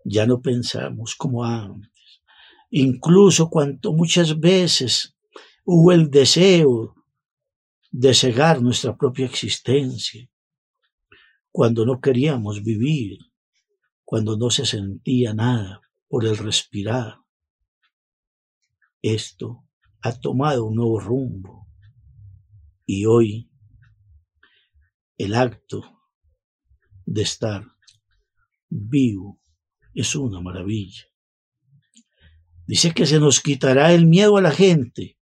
[0.04, 2.22] Ya no pensamos como antes.
[2.70, 5.16] Incluso cuanto muchas veces
[5.64, 6.94] hubo el deseo
[7.90, 10.28] de cegar nuestra propia existencia,
[11.50, 13.18] cuando no queríamos vivir,
[14.04, 17.18] cuando no se sentía nada por el respirar.
[19.02, 19.61] Esto
[20.02, 21.68] ha tomado un nuevo rumbo
[22.84, 23.50] y hoy
[25.16, 25.82] el acto
[27.06, 27.64] de estar
[28.68, 29.40] vivo
[29.94, 31.04] es una maravilla.
[32.66, 35.18] Dice que se nos quitará el miedo a la gente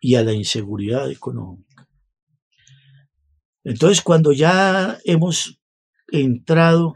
[0.00, 1.88] y a la inseguridad económica.
[3.64, 5.58] Entonces, cuando ya hemos
[6.08, 6.94] entrado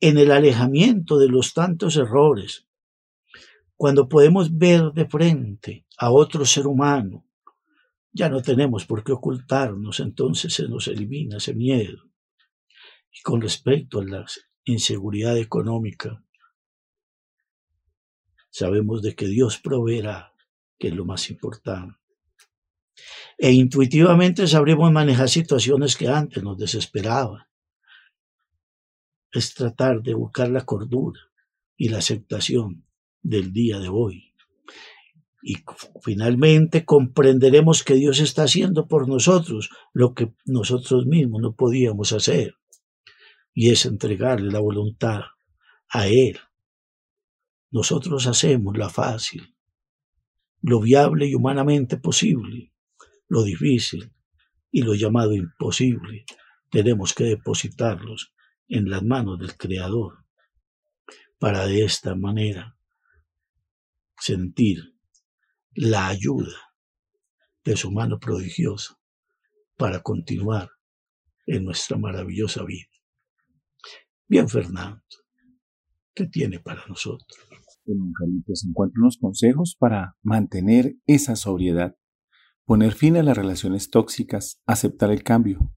[0.00, 2.67] en el alejamiento de los tantos errores,
[3.78, 7.24] cuando podemos ver de frente a otro ser humano,
[8.12, 12.02] ya no tenemos por qué ocultarnos, entonces se nos elimina ese miedo.
[13.12, 14.26] Y con respecto a la
[14.64, 16.24] inseguridad económica,
[18.50, 20.34] sabemos de que Dios proveerá,
[20.76, 21.96] que es lo más importante.
[23.38, 27.46] E intuitivamente sabremos manejar situaciones que antes nos desesperaban.
[29.30, 31.20] Es tratar de buscar la cordura
[31.76, 32.87] y la aceptación
[33.22, 34.34] del día de hoy.
[35.42, 35.56] Y
[36.02, 42.56] finalmente comprenderemos que Dios está haciendo por nosotros lo que nosotros mismos no podíamos hacer.
[43.54, 45.22] Y es entregarle la voluntad
[45.88, 46.38] a Él.
[47.70, 49.54] Nosotros hacemos la fácil,
[50.62, 52.72] lo viable y humanamente posible,
[53.28, 54.12] lo difícil
[54.70, 56.24] y lo llamado imposible.
[56.70, 58.32] Tenemos que depositarlos
[58.68, 60.24] en las manos del Creador
[61.38, 62.77] para de esta manera
[64.20, 64.94] sentir
[65.74, 66.56] la ayuda
[67.64, 68.98] de su mano prodigiosa
[69.76, 70.70] para continuar
[71.46, 72.88] en nuestra maravillosa vida.
[74.26, 75.02] Bien, Fernando,
[76.14, 77.26] ¿qué tiene para nosotros?
[77.84, 81.96] Bueno, Carlitos, encuentro unos consejos para mantener esa sobriedad
[82.68, 85.74] Poner fin a las relaciones tóxicas, aceptar el cambio.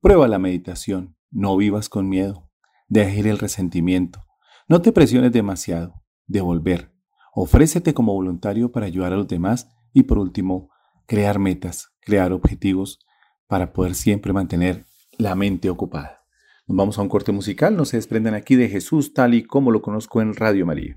[0.00, 2.50] Prueba la meditación, no vivas con miedo.
[2.88, 4.24] Deja el resentimiento.
[4.68, 6.02] No te presiones demasiado.
[6.26, 6.91] Devolver.
[7.34, 10.68] Ofrécete como voluntario para ayudar a los demás y por último,
[11.06, 12.98] crear metas, crear objetivos
[13.46, 14.84] para poder siempre mantener
[15.18, 16.22] la mente ocupada.
[16.66, 19.70] Nos vamos a un corte musical, no se desprendan aquí de Jesús tal y como
[19.70, 20.96] lo conozco en Radio María.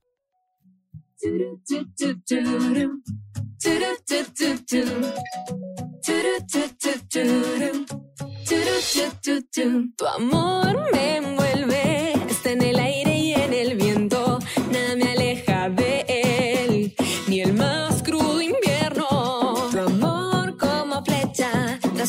[9.98, 11.25] Tu amor me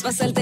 [0.07, 0.33] traspasa el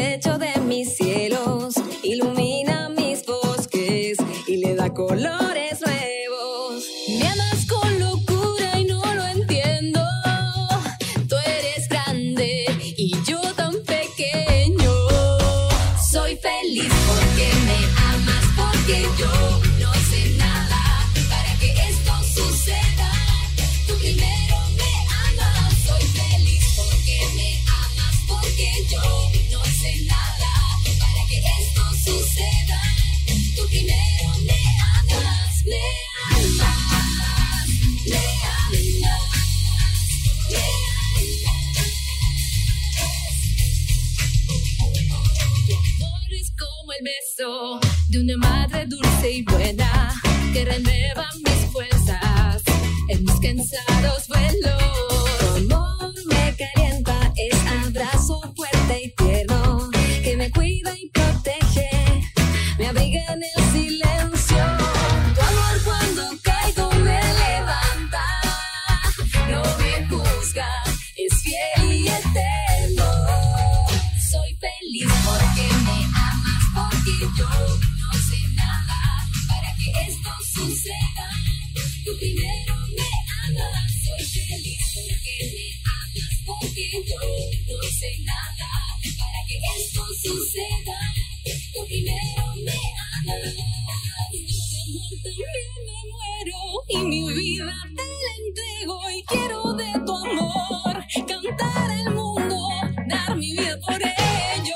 [103.56, 104.76] vida por ello.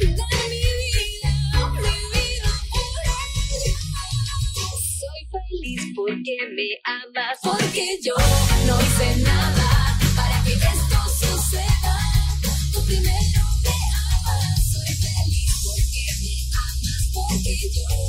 [0.00, 1.30] Mi vida,
[1.72, 3.74] mi vida por ello.
[5.00, 8.14] Soy feliz porque me amas, porque yo
[8.66, 11.98] no hice nada para que esto suceda.
[12.72, 18.03] Tú primero me amas, soy feliz porque me amas, porque yo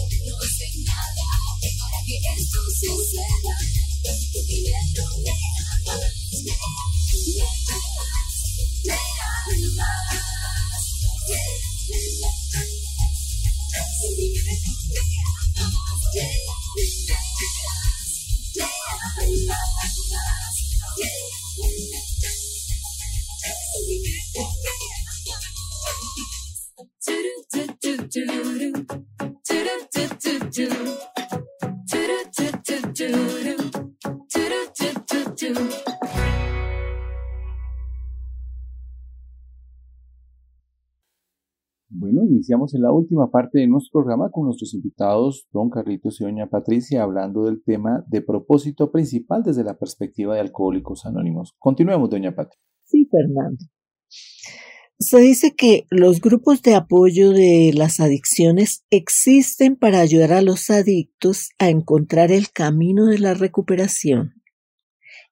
[42.46, 46.48] iniciamos en la última parte de nuestro programa con nuestros invitados, don Carlitos y doña
[46.48, 51.56] Patricia, hablando del tema de propósito principal desde la perspectiva de Alcohólicos Anónimos.
[51.58, 52.62] Continuemos, doña Patricia.
[52.84, 53.66] Sí, Fernando.
[55.00, 60.70] Se dice que los grupos de apoyo de las adicciones existen para ayudar a los
[60.70, 64.36] adictos a encontrar el camino de la recuperación.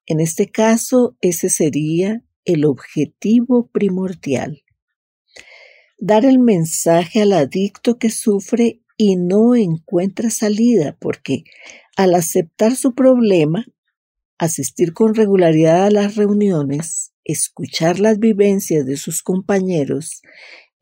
[0.06, 4.63] En este caso, ese sería el objetivo primordial.
[6.06, 11.44] Dar el mensaje al adicto que sufre y no encuentra salida, porque
[11.96, 13.64] al aceptar su problema,
[14.36, 20.20] asistir con regularidad a las reuniones, escuchar las vivencias de sus compañeros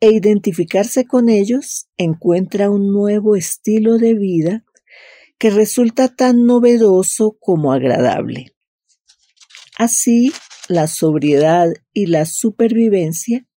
[0.01, 4.65] e identificarse con ellos, encuentra un nuevo estilo de vida
[5.37, 8.57] que resulta tan novedoso como agradable.
[9.77, 10.33] Así,
[10.67, 13.47] la sobriedad y la supervivencia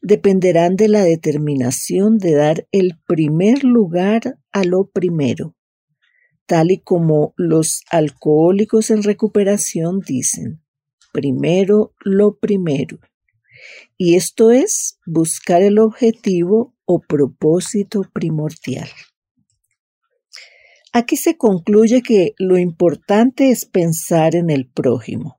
[0.00, 5.54] dependerán de la determinación de dar el primer lugar a lo primero,
[6.46, 10.62] tal y como los alcohólicos en recuperación dicen,
[11.12, 12.98] primero lo primero.
[13.96, 18.88] Y esto es buscar el objetivo o propósito primordial.
[20.92, 25.37] Aquí se concluye que lo importante es pensar en el prójimo.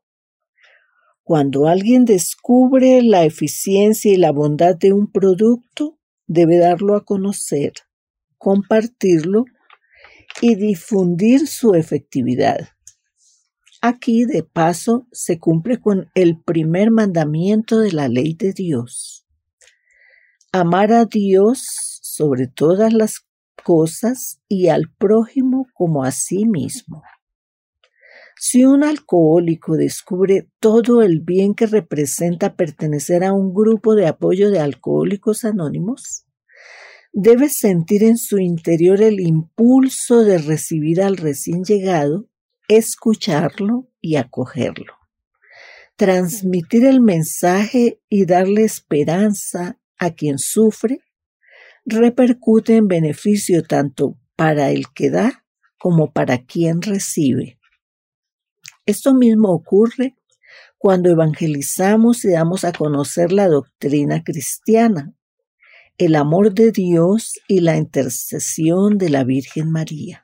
[1.29, 7.73] Cuando alguien descubre la eficiencia y la bondad de un producto, debe darlo a conocer,
[8.39, 9.45] compartirlo
[10.41, 12.69] y difundir su efectividad.
[13.79, 19.27] Aquí, de paso, se cumple con el primer mandamiento de la ley de Dios.
[20.51, 21.61] Amar a Dios
[22.01, 23.27] sobre todas las
[23.63, 27.03] cosas y al prójimo como a sí mismo.
[28.41, 34.49] Si un alcohólico descubre todo el bien que representa pertenecer a un grupo de apoyo
[34.49, 36.25] de alcohólicos anónimos,
[37.11, 42.29] debe sentir en su interior el impulso de recibir al recién llegado,
[42.69, 44.93] escucharlo y acogerlo.
[45.97, 51.01] Transmitir el mensaje y darle esperanza a quien sufre
[51.83, 55.43] repercute en beneficio tanto para el que da
[55.77, 57.58] como para quien recibe.
[58.85, 60.15] Esto mismo ocurre
[60.77, 65.13] cuando evangelizamos y damos a conocer la doctrina cristiana,
[65.97, 70.23] el amor de Dios y la intercesión de la Virgen María.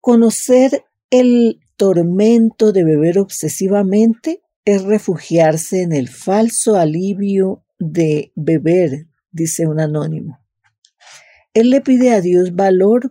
[0.00, 9.66] Conocer el tormento de beber obsesivamente es refugiarse en el falso alivio de beber, dice
[9.66, 10.40] un anónimo.
[11.54, 13.10] Él le pide a Dios valor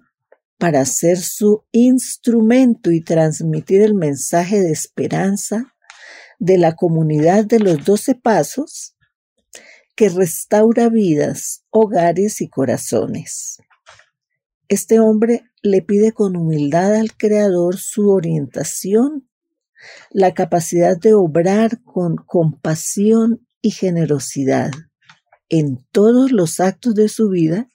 [0.58, 5.74] para ser su instrumento y transmitir el mensaje de esperanza
[6.40, 8.96] de la comunidad de los doce pasos
[9.96, 13.58] que restaura vidas, hogares y corazones.
[14.68, 19.28] Este hombre le pide con humildad al Creador su orientación,
[20.12, 24.72] la capacidad de obrar con compasión y generosidad
[25.50, 27.72] en todos los actos de su vida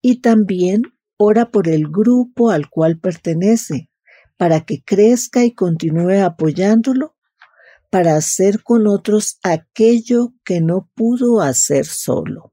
[0.00, 0.82] y también
[1.16, 3.90] ora por el grupo al cual pertenece,
[4.36, 7.14] para que crezca y continúe apoyándolo,
[7.90, 12.52] para hacer con otros aquello que no pudo hacer solo,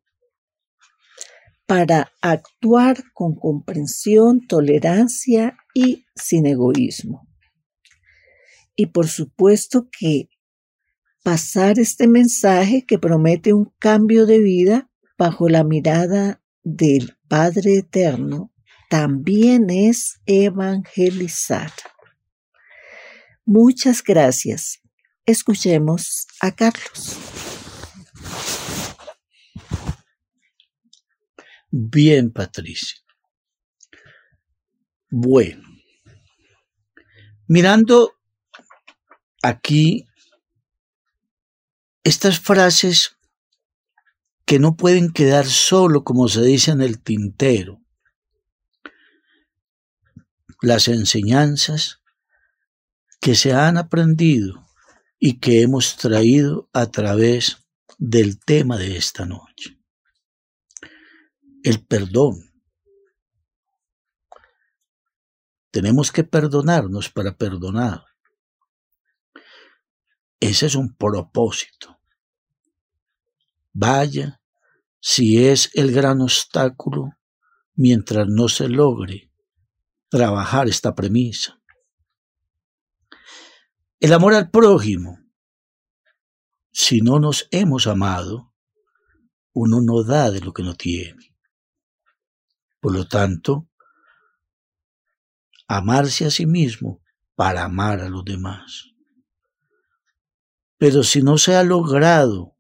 [1.66, 7.28] para actuar con comprensión, tolerancia y sin egoísmo.
[8.76, 10.30] Y por supuesto que
[11.24, 18.52] pasar este mensaje que promete un cambio de vida bajo la mirada del Padre Eterno
[18.90, 21.72] también es evangelizar.
[23.46, 24.82] Muchas gracias.
[25.26, 27.18] Escuchemos a Carlos.
[31.70, 33.00] Bien, Patricia.
[35.10, 35.64] Bueno,
[37.48, 38.20] mirando
[39.42, 40.06] aquí
[42.04, 43.16] estas frases
[44.46, 47.82] que no pueden quedar solo, como se dice en el tintero,
[50.62, 52.02] las enseñanzas
[53.20, 54.68] que se han aprendido
[55.20, 57.66] y que hemos traído a través
[57.98, 59.80] del tema de esta noche.
[61.64, 62.52] El perdón.
[65.70, 68.04] Tenemos que perdonarnos para perdonar.
[70.40, 72.01] Ese es un propósito.
[73.74, 74.42] Vaya
[75.00, 77.12] si es el gran obstáculo
[77.76, 79.32] mientras no se logre
[80.10, 81.60] trabajar esta premisa.
[84.00, 85.20] El amor al prójimo.
[86.72, 88.54] Si no nos hemos amado,
[89.54, 91.36] uno no da de lo que no tiene.
[92.80, 93.70] Por lo tanto,
[95.68, 97.02] amarse a sí mismo
[97.36, 98.94] para amar a los demás.
[100.78, 102.56] Pero si no se ha logrado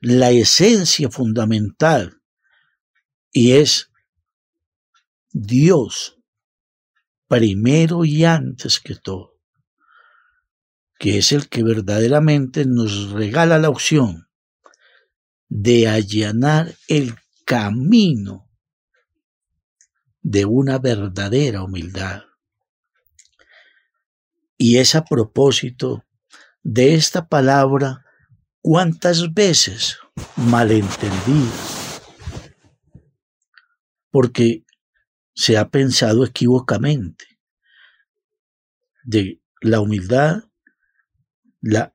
[0.00, 2.22] la esencia fundamental
[3.30, 3.90] y es
[5.30, 6.18] Dios
[7.28, 9.38] primero y antes que todo,
[10.98, 14.28] que es el que verdaderamente nos regala la opción
[15.48, 17.14] de allanar el
[17.44, 18.50] camino
[20.22, 22.22] de una verdadera humildad.
[24.56, 26.04] Y es a propósito
[26.62, 28.04] de esta palabra
[28.62, 29.98] cuántas veces
[30.36, 31.52] malentendida,
[34.10, 34.64] porque
[35.34, 37.24] se ha pensado equivocamente
[39.04, 40.44] de la humildad,
[41.60, 41.92] la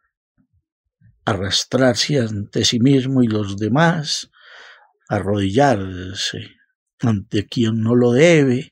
[1.26, 4.30] arrastrarse ante sí mismo y los demás,
[5.10, 6.52] arrodillarse
[7.00, 8.72] ante quien no lo debe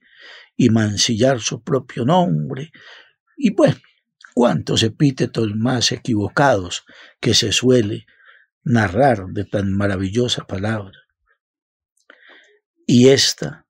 [0.55, 2.71] y mancillar su propio nombre.
[3.35, 3.79] Y bueno,
[4.33, 6.85] cuántos epítetos más equivocados
[7.19, 8.05] que se suele
[8.63, 10.97] narrar de tan maravillosa palabra.
[12.85, 13.67] Y esta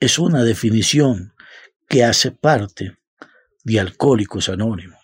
[0.00, 1.34] es una definición
[1.88, 2.98] que hace parte
[3.64, 4.98] de Alcohólicos Anónimos.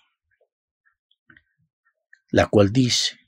[2.33, 3.19] la cual dice,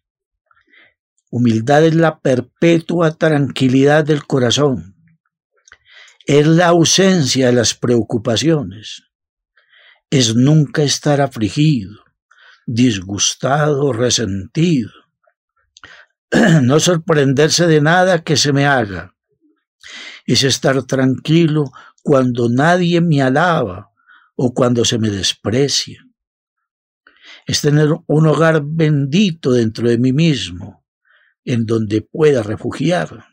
[1.29, 4.97] humildad es la perpetua tranquilidad del corazón,
[6.25, 9.03] es la ausencia de las preocupaciones,
[10.13, 12.05] es nunca estar afligido,
[12.67, 14.91] disgustado, resentido,
[16.63, 19.15] no sorprenderse de nada que se me haga,
[20.27, 21.73] es estar tranquilo
[22.03, 23.91] cuando nadie me alaba
[24.37, 26.05] o cuando se me desprecia.
[27.47, 30.85] Es tener un hogar bendito dentro de mí mismo,
[31.43, 33.25] en donde pueda refugiarme.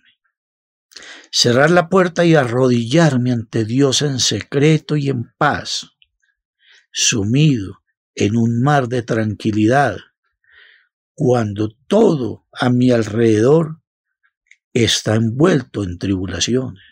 [1.30, 5.99] Cerrar la puerta y arrodillarme ante Dios en secreto y en paz,
[6.92, 7.82] sumido
[8.16, 9.98] en un mar de tranquilidad,
[11.14, 13.82] cuando todo a mi alrededor
[14.74, 16.84] está envuelto en tribulaciones.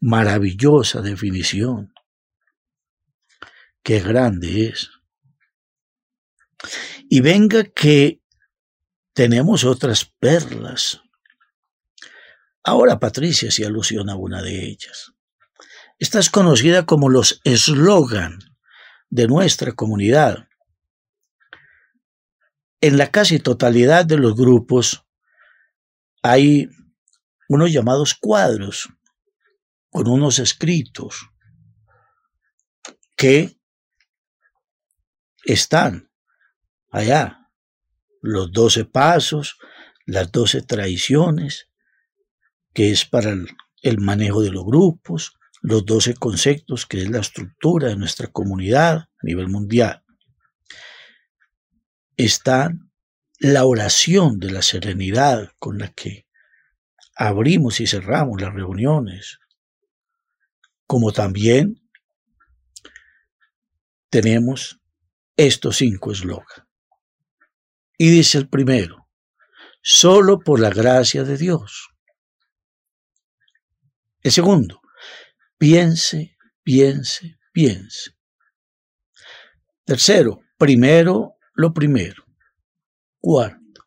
[0.00, 1.92] Maravillosa definición.
[3.82, 4.90] Qué grande es.
[7.08, 8.20] Y venga que
[9.12, 11.00] tenemos otras perlas.
[12.62, 15.15] Ahora Patricia se alusiona a una de ellas.
[15.98, 18.38] Esta es conocida como los eslogan
[19.08, 20.46] de nuestra comunidad.
[22.82, 25.06] En la casi totalidad de los grupos
[26.22, 26.68] hay
[27.48, 28.90] unos llamados cuadros
[29.88, 31.30] con unos escritos
[33.16, 33.58] que
[35.44, 36.10] están
[36.90, 37.48] allá.
[38.20, 39.56] Los doce pasos,
[40.04, 41.70] las doce tradiciones,
[42.74, 43.48] que es para el,
[43.80, 48.98] el manejo de los grupos, los doce conceptos, que es la estructura de nuestra comunidad
[48.98, 50.04] a nivel mundial.
[52.16, 52.70] Está
[53.40, 56.28] la oración de la serenidad con la que
[57.16, 59.40] abrimos y cerramos las reuniones,
[60.86, 61.82] como también
[64.08, 64.80] tenemos
[65.36, 66.62] estos cinco eslogans.
[67.98, 69.08] Y dice el primero,
[69.82, 71.88] solo por la gracia de Dios.
[74.22, 74.80] El segundo,
[75.58, 78.10] piense, piense, piense.
[79.84, 82.24] Tercero, primero lo primero.
[83.18, 83.86] Cuarto,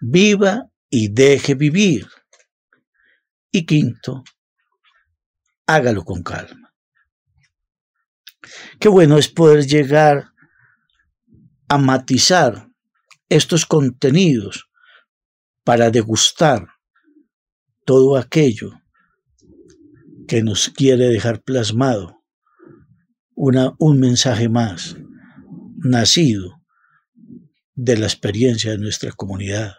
[0.00, 2.06] viva y deje vivir.
[3.50, 4.22] Y quinto,
[5.66, 6.72] hágalo con calma.
[8.78, 10.32] Qué bueno es poder llegar
[11.68, 12.68] a matizar
[13.28, 14.68] estos contenidos
[15.64, 16.66] para degustar
[17.84, 18.72] todo aquello
[20.30, 22.22] que nos quiere dejar plasmado
[23.34, 24.96] un mensaje más
[25.78, 26.62] nacido
[27.74, 29.74] de la experiencia de nuestra comunidad.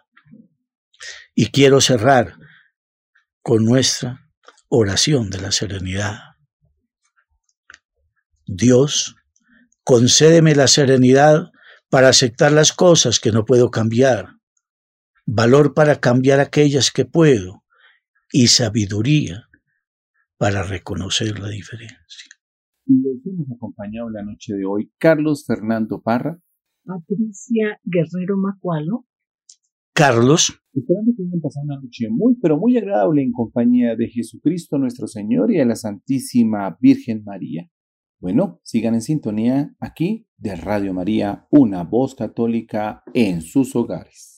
[1.33, 2.37] Y quiero cerrar
[3.41, 4.29] con nuestra
[4.67, 6.19] oración de la serenidad.
[8.45, 9.15] Dios,
[9.85, 11.49] concédeme la serenidad
[11.89, 14.35] para aceptar las cosas que no puedo cambiar,
[15.25, 17.63] valor para cambiar aquellas que puedo
[18.33, 19.47] y sabiduría
[20.41, 22.31] para reconocer la diferencia.
[22.87, 26.41] Los hemos acompañado la noche de hoy Carlos Fernando Parra,
[26.83, 29.05] Patricia Guerrero Macualo,
[29.93, 34.79] Carlos, esperando que hayan pasado una noche muy, pero muy agradable en compañía de Jesucristo
[34.79, 37.69] nuestro Señor y de la Santísima Virgen María.
[38.19, 44.30] Bueno, sigan en sintonía aquí de Radio María, una voz católica en sus hogares.